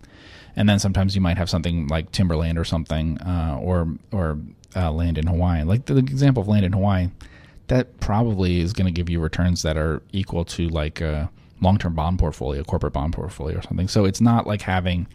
And 0.56 0.70
then 0.70 0.78
sometimes 0.80 1.16
you 1.16 1.20
might 1.20 1.38
have 1.38 1.50
something 1.50 1.88
like 1.88 2.12
timberland 2.12 2.58
or 2.60 2.64
something, 2.64 3.20
uh, 3.22 3.60
or 3.62 3.88
or 4.12 4.38
uh, 4.76 4.92
land 4.92 5.18
in 5.18 5.28
Hawaii. 5.28 5.64
Like 5.64 5.86
the 5.86 5.98
example 5.98 6.42
of 6.42 6.48
land 6.48 6.64
in 6.64 6.74
Hawaii, 6.74 7.10
that 7.68 8.00
probably 8.00 8.62
is 8.62 8.72
going 8.72 8.86
to 8.86 8.92
give 8.92 9.10
you 9.10 9.20
returns 9.20 9.64
that 9.64 9.78
are 9.78 10.02
equal 10.12 10.46
to 10.46 10.70
like 10.70 11.02
a 11.02 11.30
long-term 11.60 11.96
bond 11.96 12.20
portfolio, 12.20 12.64
corporate 12.64 12.94
bond 12.94 13.14
portfolio 13.14 13.58
or 13.58 13.62
something. 13.62 13.88
So 13.88 14.06
it's 14.06 14.22
not 14.22 14.46
like 14.46 14.62
having 14.62 15.08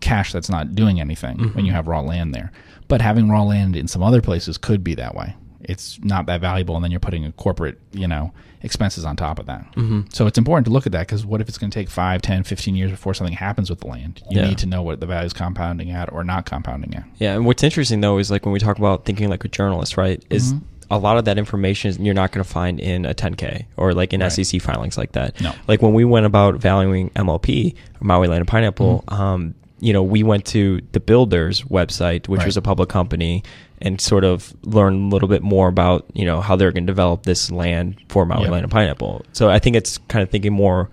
cash 0.00 0.32
that's 0.32 0.48
not 0.50 0.74
doing 0.74 1.00
anything 1.00 1.38
when 1.54 1.64
you 1.64 1.72
have 1.72 1.88
raw 1.88 2.00
land 2.00 2.34
there. 2.34 2.52
But 2.88 3.00
having 3.00 3.28
raw 3.28 3.42
land 3.42 3.76
in 3.76 3.88
some 3.88 4.02
other 4.02 4.22
places 4.22 4.56
could 4.56 4.84
be 4.84 4.94
that 4.94 5.14
way. 5.14 5.34
It's 5.68 5.98
not 6.02 6.26
that 6.26 6.40
valuable, 6.40 6.74
and 6.76 6.82
then 6.84 6.90
you're 6.92 7.00
putting 7.00 7.24
a 7.24 7.32
corporate, 7.32 7.78
you 7.92 8.06
know, 8.06 8.32
expenses 8.62 9.04
on 9.04 9.16
top 9.16 9.38
of 9.38 9.46
that. 9.46 9.66
Mm-hmm. 9.74 10.02
So 10.12 10.26
it's 10.26 10.38
important 10.38 10.64
to 10.66 10.72
look 10.72 10.86
at 10.86 10.92
that 10.92 11.06
because 11.06 11.26
what 11.26 11.40
if 11.40 11.48
it's 11.48 11.58
going 11.58 11.70
to 11.70 11.78
take 11.78 11.90
5, 11.90 12.22
10, 12.22 12.44
15 12.44 12.74
years 12.76 12.90
before 12.90 13.14
something 13.14 13.34
happens 13.36 13.68
with 13.68 13.80
the 13.80 13.88
land? 13.88 14.22
You 14.30 14.40
Yeah. 14.40 14.48
need 14.48 14.58
to 14.58 14.66
know 14.66 14.82
what 14.82 15.00
the 15.00 15.06
value 15.06 15.26
is 15.26 15.32
compounding 15.32 15.90
at 15.90 16.12
or 16.12 16.24
not 16.24 16.46
compounding 16.46 16.94
at. 16.94 17.04
Yeah, 17.18 17.34
and 17.34 17.44
what's 17.44 17.62
interesting 17.62 18.00
though 18.00 18.18
is 18.18 18.30
like 18.30 18.44
when 18.46 18.52
we 18.52 18.60
talk 18.60 18.78
about 18.78 19.04
thinking 19.04 19.28
like 19.28 19.44
a 19.44 19.48
journalist, 19.48 19.96
right? 19.96 20.24
Is 20.30 20.54
Mhm. 20.54 20.62
a 20.90 20.98
lot 20.98 21.16
of 21.18 21.24
that 21.24 21.36
information 21.36 22.04
you're 22.04 22.14
not 22.14 22.30
going 22.30 22.44
to 22.44 22.48
find 22.48 22.78
in 22.78 23.04
a 23.04 23.12
10K 23.12 23.66
or 23.76 23.92
like 23.92 24.12
in 24.12 24.20
Right. 24.20 24.30
SEC 24.32 24.60
filings 24.60 24.96
like 24.96 25.12
that. 25.12 25.40
No. 25.40 25.52
Like 25.66 25.82
when 25.82 25.94
we 25.94 26.04
went 26.04 26.26
about 26.26 26.56
valuing 26.56 27.10
MLP, 27.16 27.74
Maui 28.00 28.28
Land 28.28 28.40
and 28.40 28.48
Pineapple, 28.48 29.02
Mm-hmm. 29.08 29.20
um, 29.22 29.54
you 29.80 29.92
know, 29.92 30.02
we 30.02 30.22
went 30.22 30.44
to 30.46 30.80
the 30.92 31.00
Builders 31.00 31.62
website, 31.64 32.28
which 32.28 32.38
Right. 32.38 32.46
was 32.46 32.56
a 32.56 32.62
public 32.62 32.88
company, 32.88 33.42
and 33.82 34.00
sort 34.00 34.24
of 34.24 34.54
learned 34.62 35.12
a 35.12 35.14
little 35.14 35.28
bit 35.28 35.42
more 35.42 35.68
about 35.68 36.06
you 36.14 36.24
know 36.24 36.40
how 36.40 36.56
they're 36.56 36.72
going 36.72 36.86
to 36.86 36.90
develop 36.92 37.24
this 37.24 37.50
land 37.50 37.96
for 38.08 38.24
Maui 38.24 38.44
Yeah. 38.44 38.50
Land 38.52 38.64
and 38.64 38.72
Pineapple. 38.72 39.22
So 39.32 39.50
I 39.50 39.58
think 39.58 39.76
it's 39.76 39.98
kind 40.08 40.22
of 40.22 40.30
thinking 40.30 40.52
more 40.52 40.88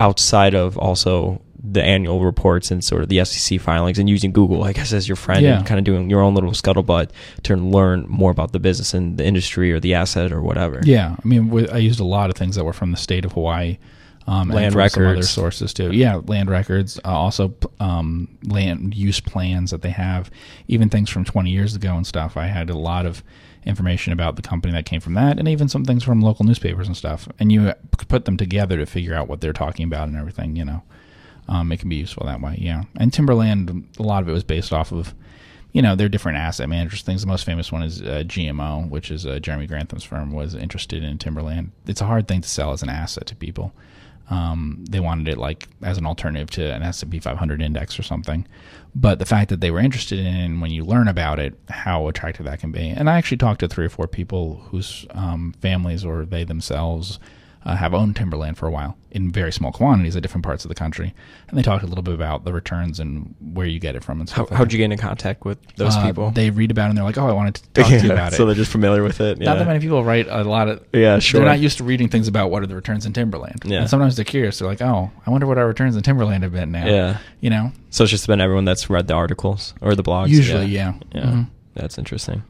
outside 0.00 0.54
of 0.54 0.76
also 0.78 1.40
the 1.64 1.82
annual 1.82 2.24
reports 2.24 2.72
and 2.72 2.82
sort 2.82 3.02
of 3.02 3.08
the 3.08 3.24
SEC 3.24 3.60
filings 3.60 3.96
and 3.98 4.10
using 4.10 4.32
Google, 4.32 4.64
I 4.64 4.72
guess, 4.72 4.92
as 4.92 5.08
your 5.08 5.14
friend 5.14 5.42
Yeah. 5.42 5.58
and 5.58 5.66
kind 5.66 5.78
of 5.78 5.84
doing 5.84 6.10
your 6.10 6.20
own 6.20 6.34
little 6.34 6.50
scuttlebutt 6.50 7.10
to 7.44 7.54
learn 7.56 8.04
more 8.08 8.32
about 8.32 8.50
the 8.52 8.58
business 8.58 8.92
and 8.94 9.16
the 9.16 9.24
industry 9.24 9.70
or 9.70 9.78
the 9.78 9.94
asset 9.94 10.32
or 10.32 10.42
whatever. 10.42 10.80
Yeah, 10.84 11.14
I 11.24 11.26
mean, 11.28 11.68
I 11.72 11.78
used 11.78 12.00
a 12.00 12.04
lot 12.04 12.30
of 12.30 12.36
things 12.36 12.56
that 12.56 12.64
were 12.64 12.72
from 12.72 12.90
the 12.90 12.96
state 12.96 13.24
of 13.24 13.32
Hawaii, 13.32 13.78
um, 14.26 14.50
and 14.50 14.74
Land 14.74 14.92
some 14.92 15.06
other 15.06 15.22
sources 15.22 15.74
too. 15.74 15.90
Yeah, 15.92 16.20
land 16.26 16.48
records, 16.50 16.98
uh, 17.04 17.10
also 17.10 17.54
um, 17.80 18.28
land 18.44 18.94
use 18.94 19.20
plans 19.20 19.70
that 19.72 19.82
they 19.82 19.90
have, 19.90 20.30
even 20.68 20.88
things 20.88 21.10
from 21.10 21.24
20 21.24 21.50
years 21.50 21.74
ago 21.74 21.96
and 21.96 22.06
stuff. 22.06 22.36
I 22.36 22.46
had 22.46 22.70
a 22.70 22.76
lot 22.76 23.04
of 23.04 23.24
information 23.64 24.12
about 24.12 24.36
the 24.36 24.42
company 24.42 24.72
that 24.74 24.86
came 24.86 25.00
from 25.00 25.14
that, 25.14 25.38
and 25.38 25.48
even 25.48 25.68
some 25.68 25.84
things 25.84 26.04
from 26.04 26.20
local 26.20 26.44
newspapers 26.44 26.86
and 26.86 26.96
stuff. 26.96 27.28
And 27.40 27.50
you 27.50 27.72
put 28.08 28.24
them 28.24 28.36
together 28.36 28.76
to 28.76 28.86
figure 28.86 29.14
out 29.14 29.28
what 29.28 29.40
they're 29.40 29.52
talking 29.52 29.84
about 29.84 30.08
and 30.08 30.16
everything. 30.16 30.54
You 30.54 30.66
know, 30.66 30.82
um, 31.48 31.72
it 31.72 31.80
can 31.80 31.88
be 31.88 31.96
useful 31.96 32.26
that 32.26 32.40
way. 32.40 32.56
Yeah, 32.60 32.84
and 32.96 33.12
Timberland, 33.12 33.88
a 33.98 34.02
lot 34.02 34.22
of 34.22 34.28
it 34.28 34.32
was 34.32 34.44
based 34.44 34.72
off 34.72 34.92
of 34.92 35.14
you 35.72 35.80
know, 35.80 35.96
they're 35.96 36.10
different 36.10 36.38
asset 36.38 36.68
managers 36.68 37.02
things. 37.02 37.22
The 37.22 37.26
most 37.26 37.44
famous 37.44 37.72
one 37.72 37.82
is 37.82 38.02
uh, 38.02 38.24
GMO, 38.26 38.88
which 38.90 39.10
is 39.10 39.26
uh, 39.26 39.38
Jeremy 39.38 39.66
Grantham's 39.66 40.04
firm, 40.04 40.30
was 40.30 40.54
interested 40.54 41.02
in 41.02 41.16
timberland. 41.16 41.72
It's 41.86 42.02
a 42.02 42.06
hard 42.06 42.28
thing 42.28 42.42
to 42.42 42.48
sell 42.48 42.72
as 42.72 42.82
an 42.82 42.90
asset 42.90 43.26
to 43.28 43.34
people. 43.34 43.72
Um, 44.32 44.82
they 44.88 44.98
wanted 44.98 45.28
it 45.28 45.36
like 45.36 45.68
as 45.82 45.98
an 45.98 46.06
alternative 46.06 46.48
to 46.52 46.72
an 46.72 46.82
S&P 46.82 47.20
500 47.20 47.60
index 47.60 47.98
or 47.98 48.02
something. 48.02 48.46
But 48.94 49.18
the 49.18 49.26
fact 49.26 49.50
that 49.50 49.60
they 49.60 49.70
were 49.70 49.78
interested 49.78 50.18
in, 50.18 50.60
when 50.60 50.70
you 50.70 50.84
learn 50.84 51.06
about 51.06 51.38
it, 51.38 51.52
how 51.68 52.08
attractive 52.08 52.46
that 52.46 52.58
can 52.58 52.72
be. 52.72 52.88
And 52.88 53.10
I 53.10 53.18
actually 53.18 53.36
talked 53.36 53.60
to 53.60 53.68
three 53.68 53.84
or 53.84 53.90
four 53.90 54.06
people 54.06 54.56
whose 54.70 55.06
um, 55.10 55.54
families 55.60 56.02
or 56.02 56.24
they 56.24 56.44
themselves 56.44 57.18
uh, 57.64 57.76
have 57.76 57.94
owned 57.94 58.16
timberland 58.16 58.56
for 58.58 58.66
a 58.66 58.70
while 58.70 58.96
in 59.10 59.30
very 59.30 59.52
small 59.52 59.70
quantities 59.72 60.16
at 60.16 60.22
different 60.22 60.42
parts 60.44 60.64
of 60.64 60.70
the 60.70 60.74
country. 60.74 61.14
And 61.48 61.58
they 61.58 61.62
talked 61.62 61.84
a 61.84 61.86
little 61.86 62.02
bit 62.02 62.14
about 62.14 62.44
the 62.44 62.52
returns 62.52 62.98
and 62.98 63.34
where 63.52 63.66
you 63.66 63.78
get 63.78 63.94
it 63.94 64.02
from 64.02 64.20
and 64.20 64.28
How, 64.30 64.34
stuff. 64.44 64.50
like 64.50 64.58
how'd 64.58 64.72
you 64.72 64.78
get 64.78 64.90
in 64.90 64.96
contact 64.98 65.44
with 65.44 65.58
those 65.76 65.94
Uh, 65.96 66.06
people? 66.06 66.30
They 66.30 66.48
read 66.50 66.70
about 66.70 66.86
it 66.86 66.88
and 66.90 66.96
they're 66.98 67.04
like, 67.04 67.18
"Oh, 67.18 67.26
I 67.28 67.32
wanted 67.32 67.56
to 67.56 67.68
talk 67.82 67.90
to 67.90 68.00
you 68.00 68.10
about 68.12 68.32
it." 68.32 68.36
so 68.36 68.46
they're 68.46 68.54
just 68.54 68.72
familiar 68.72 69.02
with 69.02 69.20
it. 69.20 69.38
Yeah. 69.38 69.44
Not 69.50 69.58
that 69.58 69.66
many 69.66 69.80
people 69.80 70.02
write 70.02 70.26
a 70.30 70.44
lot 70.44 70.68
of. 70.68 70.82
Yeah, 70.94 71.18
sure. 71.18 71.40
They're 71.40 71.48
not 71.50 71.60
used 71.60 71.76
to 71.78 71.84
reading 71.84 72.08
things 72.08 72.26
about 72.26 72.50
what 72.50 72.62
are 72.62 72.66
the 72.66 72.74
returns 72.74 73.04
in 73.04 73.12
timberland. 73.12 73.62
Yeah. 73.66 73.80
And 73.82 73.90
sometimes 73.90 74.16
they're 74.16 74.24
curious. 74.24 74.58
They're 74.58 74.68
like, 74.68 74.80
"Oh, 74.80 75.10
I 75.26 75.30
wonder 75.30 75.46
what 75.46 75.58
our 75.58 75.66
returns 75.66 75.94
in 75.94 76.02
timberland 76.02 76.42
have 76.44 76.52
been 76.52 76.72
now." 76.72 76.86
Yeah. 76.86 77.18
You 77.40 77.50
know. 77.50 77.72
So 77.90 78.04
it's 78.04 78.10
just 78.10 78.26
been 78.26 78.40
everyone 78.40 78.64
that's 78.64 78.88
read 78.88 79.08
the 79.08 79.14
articles 79.14 79.74
or 79.82 79.94
the 79.94 80.02
blogs. 80.02 80.28
Usually, 80.30 80.66
yeah. 80.66 80.94
Yeah, 81.14 81.20
Mhm. 81.26 81.46
that's 81.74 81.98
interesting. 81.98 82.42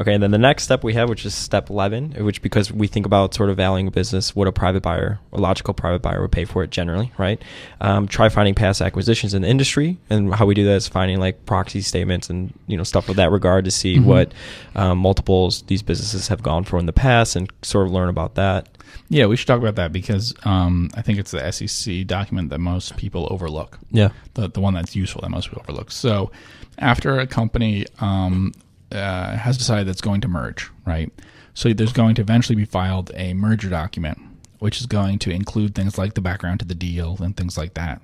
Okay, 0.00 0.14
and 0.14 0.22
then 0.22 0.30
the 0.30 0.38
next 0.38 0.62
step 0.62 0.82
we 0.82 0.94
have, 0.94 1.10
which 1.10 1.26
is 1.26 1.34
step 1.34 1.68
11, 1.68 2.12
which 2.24 2.40
because 2.40 2.72
we 2.72 2.86
think 2.86 3.04
about 3.04 3.34
sort 3.34 3.50
of 3.50 3.58
valuing 3.58 3.86
a 3.86 3.90
business, 3.90 4.34
what 4.34 4.48
a 4.48 4.52
private 4.52 4.82
buyer, 4.82 5.20
a 5.30 5.38
logical 5.38 5.74
private 5.74 6.00
buyer 6.00 6.22
would 6.22 6.32
pay 6.32 6.46
for 6.46 6.62
it 6.62 6.70
generally, 6.70 7.12
right? 7.18 7.42
Um, 7.82 8.08
try 8.08 8.30
finding 8.30 8.54
past 8.54 8.80
acquisitions 8.80 9.34
in 9.34 9.42
the 9.42 9.48
industry, 9.48 9.98
and 10.08 10.34
how 10.34 10.46
we 10.46 10.54
do 10.54 10.64
that 10.64 10.72
is 10.76 10.88
finding 10.88 11.20
like 11.20 11.44
proxy 11.44 11.82
statements 11.82 12.30
and 12.30 12.50
you 12.66 12.78
know 12.78 12.82
stuff 12.82 13.10
of 13.10 13.16
that 13.16 13.30
regard 13.30 13.66
to 13.66 13.70
see 13.70 13.98
Mhm. 13.98 14.04
what 14.04 14.32
um, 14.74 14.96
multiples 14.96 15.62
these 15.62 15.82
businesses 15.82 16.28
have 16.28 16.42
gone 16.42 16.64
for 16.64 16.78
in 16.78 16.86
the 16.86 16.94
past, 16.94 17.36
and 17.36 17.52
sort 17.60 17.86
of 17.86 17.92
learn 17.92 18.08
about 18.08 18.36
that. 18.36 18.68
Yeah, 19.10 19.26
we 19.26 19.36
should 19.36 19.48
talk 19.48 19.60
about 19.60 19.74
that 19.76 19.92
because 19.92 20.32
um, 20.44 20.88
I 20.96 21.02
think 21.02 21.18
it's 21.18 21.32
the 21.32 21.52
SEC 21.52 22.06
document 22.06 22.48
that 22.50 22.58
most 22.58 22.96
people 22.96 23.28
overlook. 23.30 23.78
Yeah. 23.90 24.10
the 24.32 24.48
the 24.48 24.60
one 24.60 24.72
that's 24.72 24.96
useful 24.96 25.20
that 25.20 25.30
most 25.30 25.50
people 25.50 25.62
overlook. 25.68 25.90
So, 25.90 26.30
after 26.78 27.18
a 27.20 27.26
company 27.26 27.84
um, 28.00 28.52
uh, 28.92 29.36
has 29.36 29.58
decided 29.58 29.86
that's 29.86 30.00
going 30.00 30.20
to 30.22 30.28
merge, 30.28 30.70
right? 30.86 31.12
So 31.54 31.72
there's 31.72 31.92
going 31.92 32.14
to 32.16 32.22
eventually 32.22 32.56
be 32.56 32.64
filed 32.64 33.10
a 33.14 33.34
merger 33.34 33.68
document, 33.68 34.18
which 34.58 34.80
is 34.80 34.86
going 34.86 35.18
to 35.20 35.30
include 35.30 35.74
things 35.74 35.98
like 35.98 36.14
the 36.14 36.20
background 36.20 36.60
to 36.60 36.66
the 36.66 36.74
deal 36.74 37.16
and 37.20 37.36
things 37.36 37.58
like 37.58 37.74
that, 37.74 38.00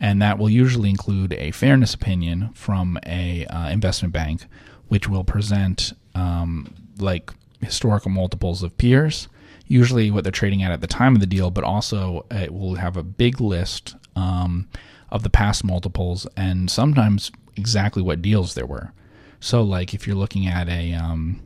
and 0.00 0.20
that 0.22 0.38
will 0.38 0.50
usually 0.50 0.90
include 0.90 1.32
a 1.34 1.50
fairness 1.50 1.94
opinion 1.94 2.50
from 2.54 2.98
a 3.06 3.46
uh, 3.46 3.68
investment 3.68 4.12
bank, 4.12 4.46
which 4.88 5.08
will 5.08 5.24
present 5.24 5.92
um, 6.14 6.74
like 6.98 7.32
historical 7.60 8.10
multiples 8.10 8.62
of 8.62 8.76
peers 8.78 9.28
usually 9.68 10.10
what 10.10 10.24
they're 10.24 10.32
trading 10.32 10.62
at 10.62 10.72
at 10.72 10.80
the 10.80 10.86
time 10.86 11.14
of 11.14 11.20
the 11.20 11.26
deal, 11.26 11.50
but 11.50 11.62
also 11.62 12.26
it 12.30 12.52
will 12.52 12.76
have 12.76 12.96
a 12.96 13.02
big 13.02 13.40
list 13.40 13.94
um, 14.16 14.66
of 15.10 15.22
the 15.22 15.30
past 15.30 15.62
multiples 15.62 16.26
and 16.36 16.70
sometimes 16.70 17.30
exactly 17.56 18.02
what 18.02 18.22
deals 18.22 18.54
there 18.54 18.66
were. 18.66 18.92
So, 19.40 19.62
like 19.62 19.94
if 19.94 20.06
you're 20.06 20.16
looking 20.16 20.46
at 20.46 20.68
a 20.68 20.94
um, 20.94 21.40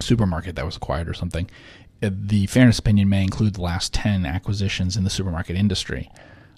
supermarket 0.00 0.56
that 0.56 0.64
was 0.64 0.76
acquired 0.76 1.08
or 1.08 1.14
something, 1.14 1.48
uh, 2.02 2.10
the 2.12 2.46
fairness 2.46 2.78
opinion 2.78 3.08
may 3.08 3.22
include 3.22 3.54
the 3.54 3.62
last 3.62 3.92
10 3.94 4.26
acquisitions 4.26 4.96
in 4.96 5.04
the 5.04 5.10
supermarket 5.10 5.56
industry. 5.56 6.10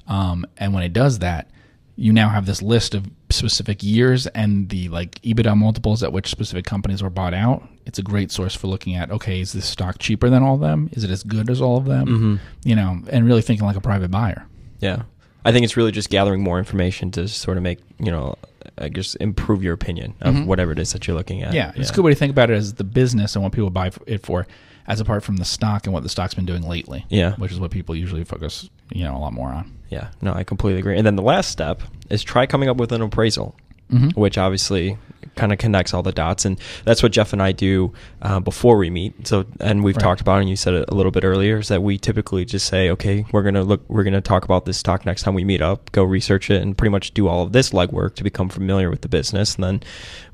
Um, 0.06 0.46
and 0.56 0.72
when 0.74 0.82
it 0.82 0.92
does 0.92 1.18
that, 1.20 1.50
you 1.96 2.12
now 2.12 2.28
have 2.28 2.46
this 2.46 2.60
list 2.60 2.94
of 2.94 3.08
specific 3.30 3.82
years 3.82 4.26
and 4.28 4.68
the 4.68 4.88
like 4.88 5.20
EBITDA 5.22 5.56
multiples 5.56 6.02
at 6.02 6.12
which 6.12 6.28
specific 6.28 6.64
companies 6.64 7.02
were 7.02 7.10
bought 7.10 7.34
out. 7.34 7.68
It's 7.86 7.98
a 7.98 8.02
great 8.02 8.32
source 8.32 8.54
for 8.54 8.66
looking 8.66 8.96
at 8.96 9.10
okay, 9.10 9.40
is 9.40 9.52
this 9.52 9.66
stock 9.66 9.98
cheaper 9.98 10.28
than 10.28 10.42
all 10.42 10.54
of 10.56 10.60
them? 10.60 10.88
Is 10.92 11.04
it 11.04 11.10
as 11.10 11.22
good 11.22 11.48
as 11.50 11.60
all 11.60 11.76
of 11.76 11.84
them? 11.84 12.06
Mhm. 12.06 12.40
You 12.64 12.74
know, 12.76 13.00
and 13.10 13.24
really 13.26 13.42
thinking 13.42 13.64
like 13.66 13.76
a 13.76 13.80
private 13.80 14.10
buyer. 14.10 14.44
Yeah. 14.80 15.02
I 15.44 15.52
think 15.52 15.64
it's 15.64 15.76
really 15.76 15.92
just 15.92 16.10
gathering 16.10 16.42
more 16.42 16.58
information 16.58 17.10
to 17.12 17.28
sort 17.28 17.58
of 17.58 17.62
make, 17.62 17.78
you 17.98 18.10
know, 18.10 18.34
I 18.78 18.88
guess 18.88 19.14
improve 19.16 19.62
your 19.62 19.72
opinion 19.74 20.14
of 20.20 20.34
Mhm. 20.34 20.46
whatever 20.46 20.72
it 20.72 20.78
is 20.78 20.92
that 20.92 21.06
you're 21.06 21.16
looking 21.16 21.42
at. 21.42 21.54
Yeah, 21.54 21.72
it's 21.76 21.90
a 21.90 21.92
good 21.92 22.04
way 22.04 22.12
to 22.12 22.18
think 22.18 22.30
about 22.32 22.50
it 22.50 22.54
as 22.54 22.74
the 22.74 22.84
business 22.84 23.36
and 23.36 23.42
what 23.42 23.52
people 23.52 23.70
buy 23.70 23.90
it 24.06 24.22
for, 24.22 24.46
as 24.86 25.00
apart 25.00 25.22
from 25.22 25.36
the 25.36 25.44
stock 25.44 25.86
and 25.86 25.92
what 25.94 26.02
the 26.02 26.08
stock's 26.08 26.34
been 26.34 26.44
doing 26.46 26.62
lately. 26.68 27.06
Yeah. 27.08 27.34
which 27.36 27.52
is 27.52 27.60
what 27.60 27.70
people 27.70 27.94
usually 27.94 28.24
focus, 28.24 28.68
you 28.92 29.04
know, 29.04 29.16
a 29.16 29.18
lot 29.18 29.32
more 29.32 29.50
on. 29.50 29.70
Yeah. 29.90 30.08
No, 30.20 30.32
I 30.34 30.42
completely 30.44 30.80
agree. 30.80 30.96
And 30.98 31.06
then 31.06 31.14
the 31.16 31.22
last 31.22 31.50
step 31.50 31.82
is 32.10 32.22
try 32.24 32.46
coming 32.46 32.68
up 32.68 32.76
with 32.76 32.90
an 32.92 33.00
appraisal, 33.00 33.54
Mhm. 33.92 34.16
which 34.16 34.38
obviously 34.38 34.96
kind 35.36 35.52
of 35.52 35.58
connects 35.58 35.92
all 35.92 36.02
the 36.02 36.12
dots, 36.12 36.44
and 36.44 36.58
that's 36.84 37.02
what 37.02 37.10
Geoff 37.12 37.32
and 37.32 37.42
I 37.42 37.50
do 37.52 37.92
uh, 38.22 38.38
before 38.40 38.76
we 38.76 38.88
meet. 38.88 39.26
So, 39.26 39.44
and 39.60 39.82
we've 39.82 39.96
Right. 39.96 40.02
talked 40.02 40.20
about, 40.20 40.36
it, 40.38 40.40
and 40.42 40.50
you 40.50 40.54
said 40.56 40.74
it 40.74 40.84
a 40.88 40.94
little 40.94 41.10
bit 41.10 41.24
earlier, 41.24 41.58
is 41.58 41.68
that 41.68 41.82
we 41.82 41.98
typically 41.98 42.44
just 42.44 42.66
say, 42.66 42.88
okay, 42.90 43.24
we're 43.32 43.42
gonna 43.42 43.62
look, 43.64 43.82
we're 43.88 44.04
gonna 44.04 44.20
talk 44.20 44.44
about 44.44 44.64
this 44.64 44.76
stock 44.78 45.04
next 45.04 45.22
time 45.22 45.34
we 45.34 45.42
meet 45.44 45.60
up, 45.60 45.90
go 45.92 46.04
research 46.04 46.50
it, 46.50 46.62
and 46.62 46.76
pretty 46.78 46.90
much 46.90 47.12
do 47.14 47.26
all 47.26 47.42
of 47.42 47.52
this 47.52 47.70
legwork 47.70 48.14
to 48.16 48.22
become 48.24 48.48
familiar 48.48 48.90
with 48.90 49.00
the 49.00 49.08
business, 49.08 49.56
and 49.56 49.64
then 49.64 49.80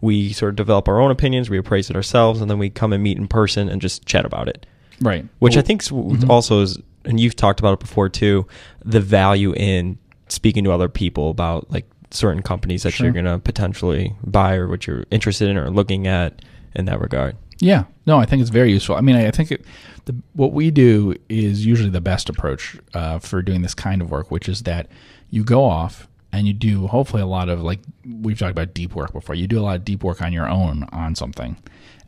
we 0.00 0.32
sort 0.32 0.50
of 0.50 0.56
develop 0.56 0.86
our 0.86 1.00
own 1.00 1.10
opinions, 1.10 1.48
we 1.48 1.56
appraise 1.58 1.88
it 1.88 1.96
ourselves, 1.96 2.40
and 2.40 2.50
then 2.50 2.58
we 2.58 2.68
come 2.68 2.92
and 2.92 3.02
meet 3.02 3.16
in 3.16 3.26
person 3.26 3.68
and 3.70 3.80
just 3.80 4.04
chat 4.06 4.24
about 4.26 4.48
it 4.48 4.66
Right. 5.00 5.24
which 5.38 5.54
I 5.54 5.60
Well, 5.60 5.64
think 5.66 5.82
Mhm. 5.84 6.28
also 6.28 6.60
is, 6.60 6.78
and 7.06 7.18
you've 7.18 7.36
talked 7.36 7.58
about 7.60 7.72
it 7.72 7.80
before 7.80 8.08
too, 8.10 8.46
the 8.84 9.00
value 9.00 9.54
in 9.56 9.96
speaking 10.28 10.62
to 10.64 10.72
other 10.72 10.88
people 10.90 11.30
about 11.30 11.70
like 11.72 11.86
certain 12.10 12.42
companies 12.42 12.82
that 12.82 12.92
Sure. 12.92 13.06
you're 13.06 13.12
going 13.12 13.24
to 13.24 13.38
potentially 13.38 14.14
buy 14.24 14.54
or 14.56 14.68
what 14.68 14.86
you're 14.86 15.04
interested 15.10 15.48
in 15.48 15.56
or 15.56 15.70
looking 15.70 16.06
at 16.06 16.42
in 16.74 16.84
that 16.86 17.00
regard. 17.00 17.36
Yeah, 17.60 17.84
no, 18.06 18.18
I 18.18 18.24
think 18.26 18.40
it's 18.40 18.50
very 18.50 18.72
useful. 18.72 18.96
I 18.96 19.00
mean, 19.02 19.16
I 19.16 19.28
I 19.28 19.30
think 19.30 19.52
it, 19.52 19.64
the, 20.06 20.14
what 20.32 20.52
we 20.52 20.70
do 20.70 21.14
is 21.28 21.66
usually 21.66 21.90
the 21.90 22.00
best 22.00 22.28
approach 22.30 22.76
uh, 22.94 23.18
for 23.18 23.42
doing 23.42 23.60
this 23.62 23.74
kind 23.74 24.00
of 24.00 24.10
work, 24.10 24.30
which 24.30 24.48
is 24.48 24.62
that 24.62 24.88
you 25.28 25.44
go 25.44 25.64
off 25.64 26.08
and 26.32 26.46
you 26.46 26.52
do 26.54 26.86
hopefully 26.86 27.20
a 27.22 27.26
lot 27.26 27.48
of 27.50 27.60
like 27.60 27.80
we've 28.22 28.38
talked 28.38 28.52
about 28.52 28.72
deep 28.72 28.94
work 28.94 29.12
before. 29.12 29.34
You 29.34 29.46
do 29.46 29.58
a 29.60 29.62
lot 29.62 29.76
of 29.76 29.84
deep 29.84 30.02
work 30.02 30.22
on 30.22 30.32
your 30.32 30.48
own 30.48 30.84
on 30.90 31.14
something, 31.14 31.56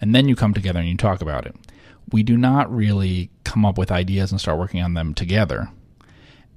and 0.01 0.15
then 0.15 0.27
you 0.27 0.35
come 0.35 0.55
together 0.55 0.81
and 0.81 0.89
you 0.89 0.97
talk 0.97 1.21
about 1.21 1.45
it. 1.47 1.55
We 2.11 2.23
do 2.23 2.37
not 2.39 2.75
really 2.75 3.31
come 3.45 3.67
up 3.67 3.77
with 3.77 3.93
ideas 3.93 4.33
and 4.33 4.41
start 4.41 4.59
working 4.59 4.81
on 4.83 4.95
them 4.95 5.13
together, 5.13 5.69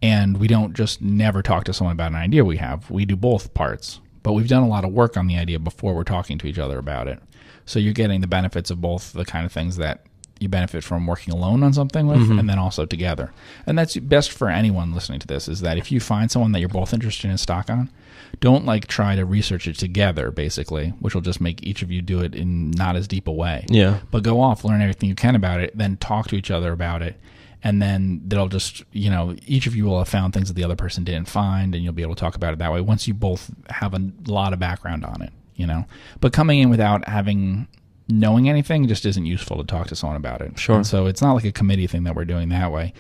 and 0.02 0.38
we 0.38 0.48
don't 0.48 0.74
just 0.74 1.02
never 1.02 1.42
talk 1.42 1.64
to 1.66 1.74
someone 1.74 1.94
about 1.94 2.12
an 2.12 2.18
idea 2.18 2.46
we 2.46 2.58
have. 2.58 2.90
We 2.90 3.06
do 3.06 3.16
both 3.16 3.54
parts, 3.54 4.00
but 4.24 4.34
we've 4.34 4.48
done 4.48 4.64
a 4.64 4.68
lot 4.68 4.86
of 4.86 4.92
work 4.92 5.18
on 5.18 5.28
the 5.28 5.38
idea 5.38 5.60
before 5.60 5.94
we're 5.94 6.04
talking 6.04 6.38
to 6.40 6.48
each 6.48 6.60
other 6.60 6.78
about 6.78 7.08
it. 7.08 7.20
So 7.66 7.80
you're 7.80 7.94
getting 7.94 8.22
the 8.22 8.28
benefits 8.28 8.70
of 8.70 8.82
both 8.82 9.14
the 9.14 9.26
kind 9.26 9.46
of 9.46 9.52
things 9.52 9.78
that 9.78 10.06
you 10.40 10.50
benefit 10.50 10.84
from 10.84 11.08
working 11.08 11.34
alone 11.34 11.64
on 11.64 11.74
something 11.74 12.08
with 12.08 12.20
mm-hmm. 12.20 12.40
and 12.40 12.50
then 12.50 12.60
also 12.60 12.86
together. 12.86 13.32
And 13.66 13.78
that's 13.78 13.96
best 13.98 14.32
for 14.32 14.50
anyone 14.50 14.94
listening 14.94 15.20
to 15.20 15.28
this 15.28 15.48
is 15.48 15.62
that 15.62 15.78
if 15.78 15.92
you 15.92 16.00
find 16.00 16.30
someone 16.30 16.52
that 16.52 16.60
you're 16.60 16.70
both 16.70 16.94
interested 16.94 17.32
in 17.32 17.38
stock 17.38 17.70
on, 17.70 17.90
don't 18.42 18.66
like 18.66 18.88
try 18.88 19.16
to 19.16 19.24
research 19.24 19.68
it 19.68 19.78
together 19.78 20.32
basically, 20.32 20.90
which 21.00 21.16
will 21.16 21.22
just 21.22 21.40
make 21.40 21.64
each 21.64 21.82
of 21.82 21.90
you 21.90 22.02
do 22.02 22.20
it 22.20 22.36
in 22.36 22.72
not 22.72 22.96
as 22.96 23.08
deep 23.08 23.28
a 23.28 23.32
way 23.32 23.66
Yeah. 23.70 24.00
but 24.12 24.24
go 24.24 24.42
off, 24.42 24.66
learn 24.66 24.82
everything 24.82 25.08
you 25.10 25.16
can 25.16 25.36
about 25.36 25.62
it, 25.62 25.76
then 25.78 25.98
talk 25.98 26.28
to 26.28 26.36
each 26.36 26.52
other 26.52 26.74
about 26.74 27.02
it. 27.02 27.18
And 27.66 27.82
then 27.82 28.22
they'll 28.28 28.48
just, 28.48 28.84
you 28.92 29.10
know, 29.10 29.36
each 29.48 29.66
of 29.66 29.76
you 29.76 29.86
will 29.86 29.98
have 29.98 30.08
found 30.08 30.34
things 30.34 30.50
that 30.50 30.54
the 30.54 30.64
other 30.64 30.76
person 30.76 31.04
didn't 31.04 31.28
find, 31.28 31.74
and 31.74 31.84
you'll 31.84 31.94
be 31.94 32.04
able 32.04 32.14
to 32.14 32.20
talk 32.20 32.36
about 32.36 32.54
it 32.54 32.60
that 32.60 32.72
way 32.72 32.80
once 32.80 33.08
you 33.08 33.16
both 33.16 33.50
have 33.72 33.96
a 33.96 34.12
lot 34.28 34.54
of 34.54 34.60
background 34.60 35.04
on 35.04 35.24
it, 35.24 35.34
you 35.56 35.66
know. 35.66 35.86
But 36.22 36.32
coming 36.32 36.60
in 36.60 36.70
without 36.70 37.10
having 37.10 37.68
knowing 38.08 38.48
anything 38.48 38.88
just 38.88 39.04
isn't 39.04 39.26
useful 39.26 39.58
to 39.58 39.64
talk 39.64 39.88
to 39.88 39.96
someone 39.96 40.16
about 40.16 40.42
it. 40.42 40.60
Sure. 40.60 40.76
And 40.76 40.86
so 40.86 41.08
it's 41.08 41.24
not 41.24 41.34
like 41.34 41.44
a 41.44 41.52
committee 41.52 41.88
thing 41.88 42.04
that 42.04 42.16
we're 42.16 42.26
doing 42.26 42.50
that 42.50 42.72
way. 42.72 42.94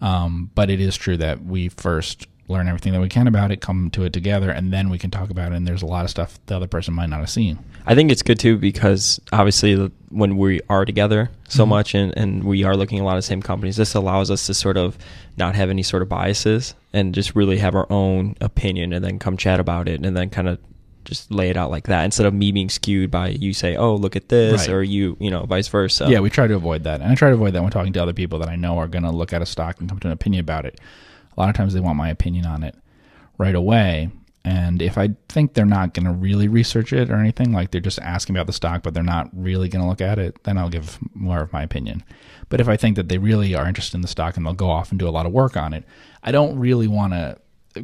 Um, 0.00 0.50
but 0.54 0.70
it 0.70 0.80
is 0.80 0.96
true 0.96 1.16
that 1.16 1.44
we 1.44 1.68
first 1.68 2.28
learn 2.48 2.68
everything 2.68 2.92
that 2.92 3.00
we 3.00 3.08
can 3.08 3.26
about 3.26 3.50
it, 3.50 3.60
come 3.60 3.90
to 3.90 4.04
it 4.04 4.12
together, 4.12 4.50
and 4.50 4.72
then 4.72 4.90
we 4.90 4.98
can 4.98 5.10
talk 5.10 5.30
about 5.30 5.52
it. 5.52 5.54
And 5.56 5.66
there's 5.66 5.82
a 5.82 5.86
lot 5.86 6.04
of 6.04 6.10
stuff 6.10 6.38
the 6.46 6.56
other 6.56 6.66
person 6.66 6.92
might 6.92 7.08
not 7.08 7.20
have 7.20 7.30
seen. 7.30 7.58
I 7.86 7.94
think 7.94 8.10
it's 8.10 8.22
good 8.22 8.38
too 8.38 8.56
because 8.58 9.20
obviously 9.32 9.90
when 10.10 10.36
we 10.36 10.60
are 10.68 10.84
together 10.84 11.30
so 11.48 11.64
Mhm. 11.64 11.68
much 11.68 11.94
and, 11.94 12.16
and 12.16 12.44
we 12.44 12.64
are 12.64 12.76
looking 12.76 12.98
at 12.98 13.02
a 13.02 13.04
lot 13.04 13.16
of 13.16 13.18
the 13.18 13.26
same 13.26 13.42
companies, 13.42 13.76
this 13.76 13.94
allows 13.94 14.30
us 14.30 14.46
to 14.46 14.54
sort 14.54 14.76
of 14.76 14.96
not 15.36 15.54
have 15.54 15.68
any 15.70 15.82
sort 15.82 16.02
of 16.02 16.08
biases 16.08 16.74
and 16.92 17.14
just 17.14 17.34
really 17.34 17.58
have 17.58 17.74
our 17.74 17.86
own 17.90 18.36
opinion 18.40 18.92
and 18.92 19.04
then 19.04 19.18
come 19.18 19.36
chat 19.36 19.58
about 19.60 19.88
it 19.88 20.04
and 20.04 20.16
then 20.16 20.30
kind 20.30 20.48
of 20.48 20.58
just 21.04 21.30
lay 21.30 21.50
it 21.50 21.56
out 21.58 21.70
like 21.70 21.86
that 21.86 22.04
instead 22.06 22.24
of 22.24 22.32
me 22.32 22.50
being 22.52 22.70
skewed 22.70 23.10
by 23.10 23.28
you 23.28 23.52
say, 23.52 23.76
oh, 23.76 23.94
look 23.94 24.16
at 24.16 24.30
this, 24.30 24.68
Right. 24.68 24.74
or 24.74 24.82
you, 24.82 25.16
you 25.20 25.30
know, 25.30 25.44
vice 25.44 25.68
versa. 25.68 26.06
Yeah, 26.08 26.20
we 26.20 26.30
try 26.30 26.46
to 26.46 26.54
avoid 26.54 26.84
that. 26.84 27.02
And 27.02 27.10
I 27.10 27.14
try 27.14 27.28
to 27.28 27.34
avoid 27.34 27.52
that 27.52 27.62
when 27.62 27.70
talking 27.70 27.92
to 27.92 28.02
other 28.02 28.14
people 28.14 28.38
that 28.38 28.48
I 28.48 28.56
know 28.56 28.78
are 28.78 28.88
going 28.88 29.02
to 29.04 29.10
look 29.10 29.32
at 29.34 29.42
a 29.42 29.46
stock 29.46 29.78
and 29.80 29.88
come 29.88 29.98
to 30.00 30.08
an 30.08 30.12
opinion 30.12 30.40
about 30.40 30.64
it. 30.64 30.80
A 31.36 31.40
lot 31.40 31.48
of 31.48 31.56
times 31.56 31.74
they 31.74 31.80
want 31.80 31.96
my 31.96 32.08
opinion 32.08 32.46
on 32.46 32.62
it 32.62 32.76
right 33.38 33.54
away. 33.54 34.10
And 34.46 34.82
if 34.82 34.98
I 34.98 35.10
think 35.28 35.54
they're 35.54 35.64
not 35.64 35.94
going 35.94 36.04
to 36.04 36.12
really 36.12 36.48
research 36.48 36.92
it 36.92 37.10
or 37.10 37.16
anything, 37.16 37.52
like 37.52 37.70
they're 37.70 37.80
just 37.80 37.98
asking 38.00 38.36
about 38.36 38.46
the 38.46 38.52
stock, 38.52 38.82
but 38.82 38.92
they're 38.92 39.02
not 39.02 39.30
really 39.32 39.70
going 39.70 39.82
to 39.82 39.88
look 39.88 40.02
at 40.02 40.18
it, 40.18 40.42
then 40.44 40.58
I'll 40.58 40.68
give 40.68 40.98
more 41.14 41.40
of 41.40 41.52
my 41.52 41.62
opinion. 41.62 42.04
But 42.50 42.60
if 42.60 42.68
I 42.68 42.76
think 42.76 42.96
that 42.96 43.08
they 43.08 43.16
really 43.16 43.54
are 43.54 43.66
interested 43.66 43.96
in 43.96 44.02
the 44.02 44.08
stock 44.08 44.36
and 44.36 44.44
they'll 44.44 44.52
go 44.52 44.70
off 44.70 44.90
and 44.90 44.98
do 44.98 45.08
a 45.08 45.10
lot 45.10 45.24
of 45.24 45.32
work 45.32 45.56
on 45.56 45.72
it, 45.72 45.84
I 46.22 46.30
don't 46.30 46.58
really 46.58 46.88
want 46.88 47.14
to 47.14 47.38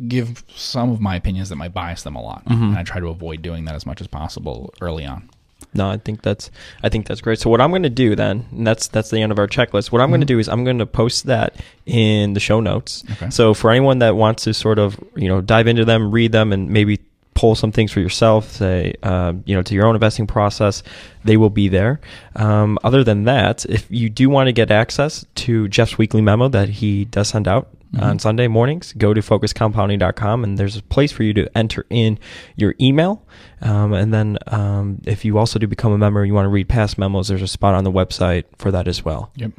give 0.06 0.44
some 0.54 0.90
of 0.90 1.00
my 1.00 1.16
opinions 1.16 1.48
that 1.48 1.56
might 1.56 1.72
bias 1.72 2.02
them 2.02 2.14
a 2.14 2.22
lot. 2.22 2.44
Mm-hmm. 2.44 2.62
And 2.62 2.78
I 2.78 2.82
try 2.82 3.00
to 3.00 3.08
avoid 3.08 3.40
doing 3.40 3.64
that 3.64 3.74
as 3.74 3.86
much 3.86 4.02
as 4.02 4.06
possible 4.06 4.72
early 4.82 5.06
on. 5.06 5.30
No, 5.72 5.88
I 5.88 5.98
think 5.98 6.22
that's 6.22 6.50
I 6.82 6.88
think 6.88 7.06
that's 7.06 7.20
great. 7.20 7.38
So 7.38 7.48
what 7.48 7.60
I'm 7.60 7.70
going 7.70 7.84
to 7.84 7.90
do 7.90 8.16
then, 8.16 8.46
and 8.50 8.66
that's 8.66 8.88
that's 8.88 9.10
the 9.10 9.20
end 9.20 9.30
of 9.30 9.38
our 9.38 9.46
checklist. 9.46 9.92
What 9.92 10.02
I'm 10.02 10.10
going 10.10 10.20
to 10.20 10.26
do 10.26 10.38
is 10.38 10.48
I'm 10.48 10.64
going 10.64 10.78
to 10.78 10.86
post 10.86 11.26
that 11.26 11.54
in 11.86 12.34
the 12.34 12.40
show 12.40 12.60
notes. 12.60 13.04
Okay. 13.12 13.30
So 13.30 13.54
for 13.54 13.70
anyone 13.70 14.00
that 14.00 14.16
wants 14.16 14.44
to 14.44 14.54
sort 14.54 14.78
of 14.78 14.98
you 15.14 15.28
know 15.28 15.40
dive 15.40 15.66
into 15.68 15.84
them, 15.84 16.10
read 16.10 16.32
them, 16.32 16.52
and 16.52 16.68
maybe 16.70 16.98
pull 17.34 17.54
some 17.54 17.70
things 17.70 17.92
for 17.92 18.00
yourself, 18.00 18.50
say 18.50 18.94
um, 19.04 19.44
you 19.46 19.54
know 19.54 19.62
to 19.62 19.74
your 19.74 19.86
own 19.86 19.94
investing 19.94 20.26
process, 20.26 20.82
they 21.24 21.36
will 21.36 21.50
be 21.50 21.68
there. 21.68 22.00
Um, 22.34 22.76
other 22.82 23.04
than 23.04 23.24
that, 23.24 23.64
if 23.66 23.88
you 23.90 24.10
do 24.10 24.28
want 24.28 24.48
to 24.48 24.52
get 24.52 24.72
access 24.72 25.24
to 25.36 25.68
Geoff's 25.68 25.96
weekly 25.96 26.20
memo 26.20 26.48
that 26.48 26.68
he 26.68 27.04
does 27.04 27.28
send 27.28 27.46
out 27.46 27.68
on 27.98 28.18
Sunday 28.18 28.46
mornings, 28.46 28.92
go 28.92 29.12
to 29.12 29.20
focuscompounding.com 29.20 30.44
and 30.44 30.58
there's 30.58 30.76
a 30.76 30.82
place 30.84 31.10
for 31.10 31.22
you 31.24 31.34
to 31.34 31.58
enter 31.58 31.86
in 31.90 32.18
your 32.56 32.74
email. 32.80 33.22
Um, 33.62 33.92
and 33.92 34.12
then 34.12 34.38
um, 34.46 35.00
if 35.04 35.24
you 35.24 35.38
also 35.38 35.58
do 35.58 35.66
become 35.66 35.92
a 35.92 35.98
member 35.98 36.20
and 36.20 36.28
you 36.28 36.34
want 36.34 36.46
to 36.46 36.50
read 36.50 36.68
past 36.68 36.98
memos, 36.98 37.28
there's 37.28 37.42
a 37.42 37.48
spot 37.48 37.74
on 37.74 37.84
the 37.84 37.92
website 37.92 38.44
for 38.56 38.70
that 38.70 38.88
as 38.88 39.04
well. 39.04 39.30
Yep. 39.36 39.52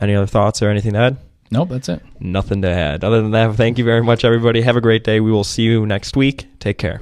Any 0.00 0.14
other 0.14 0.26
thoughts 0.26 0.60
or 0.60 0.70
anything 0.70 0.94
to 0.94 0.98
add? 0.98 1.16
Nope, 1.50 1.68
that's 1.68 1.88
it. 1.88 2.02
Nothing 2.18 2.62
to 2.62 2.68
add. 2.68 3.04
Other 3.04 3.22
than 3.22 3.30
that, 3.30 3.54
thank 3.54 3.78
you 3.78 3.84
very 3.84 4.02
much, 4.02 4.24
everybody. 4.24 4.62
Have 4.62 4.76
a 4.76 4.80
great 4.80 5.04
day. 5.04 5.20
We 5.20 5.30
will 5.30 5.44
see 5.44 5.62
you 5.62 5.86
next 5.86 6.16
week. 6.16 6.46
Take 6.58 6.78
care. 6.78 7.00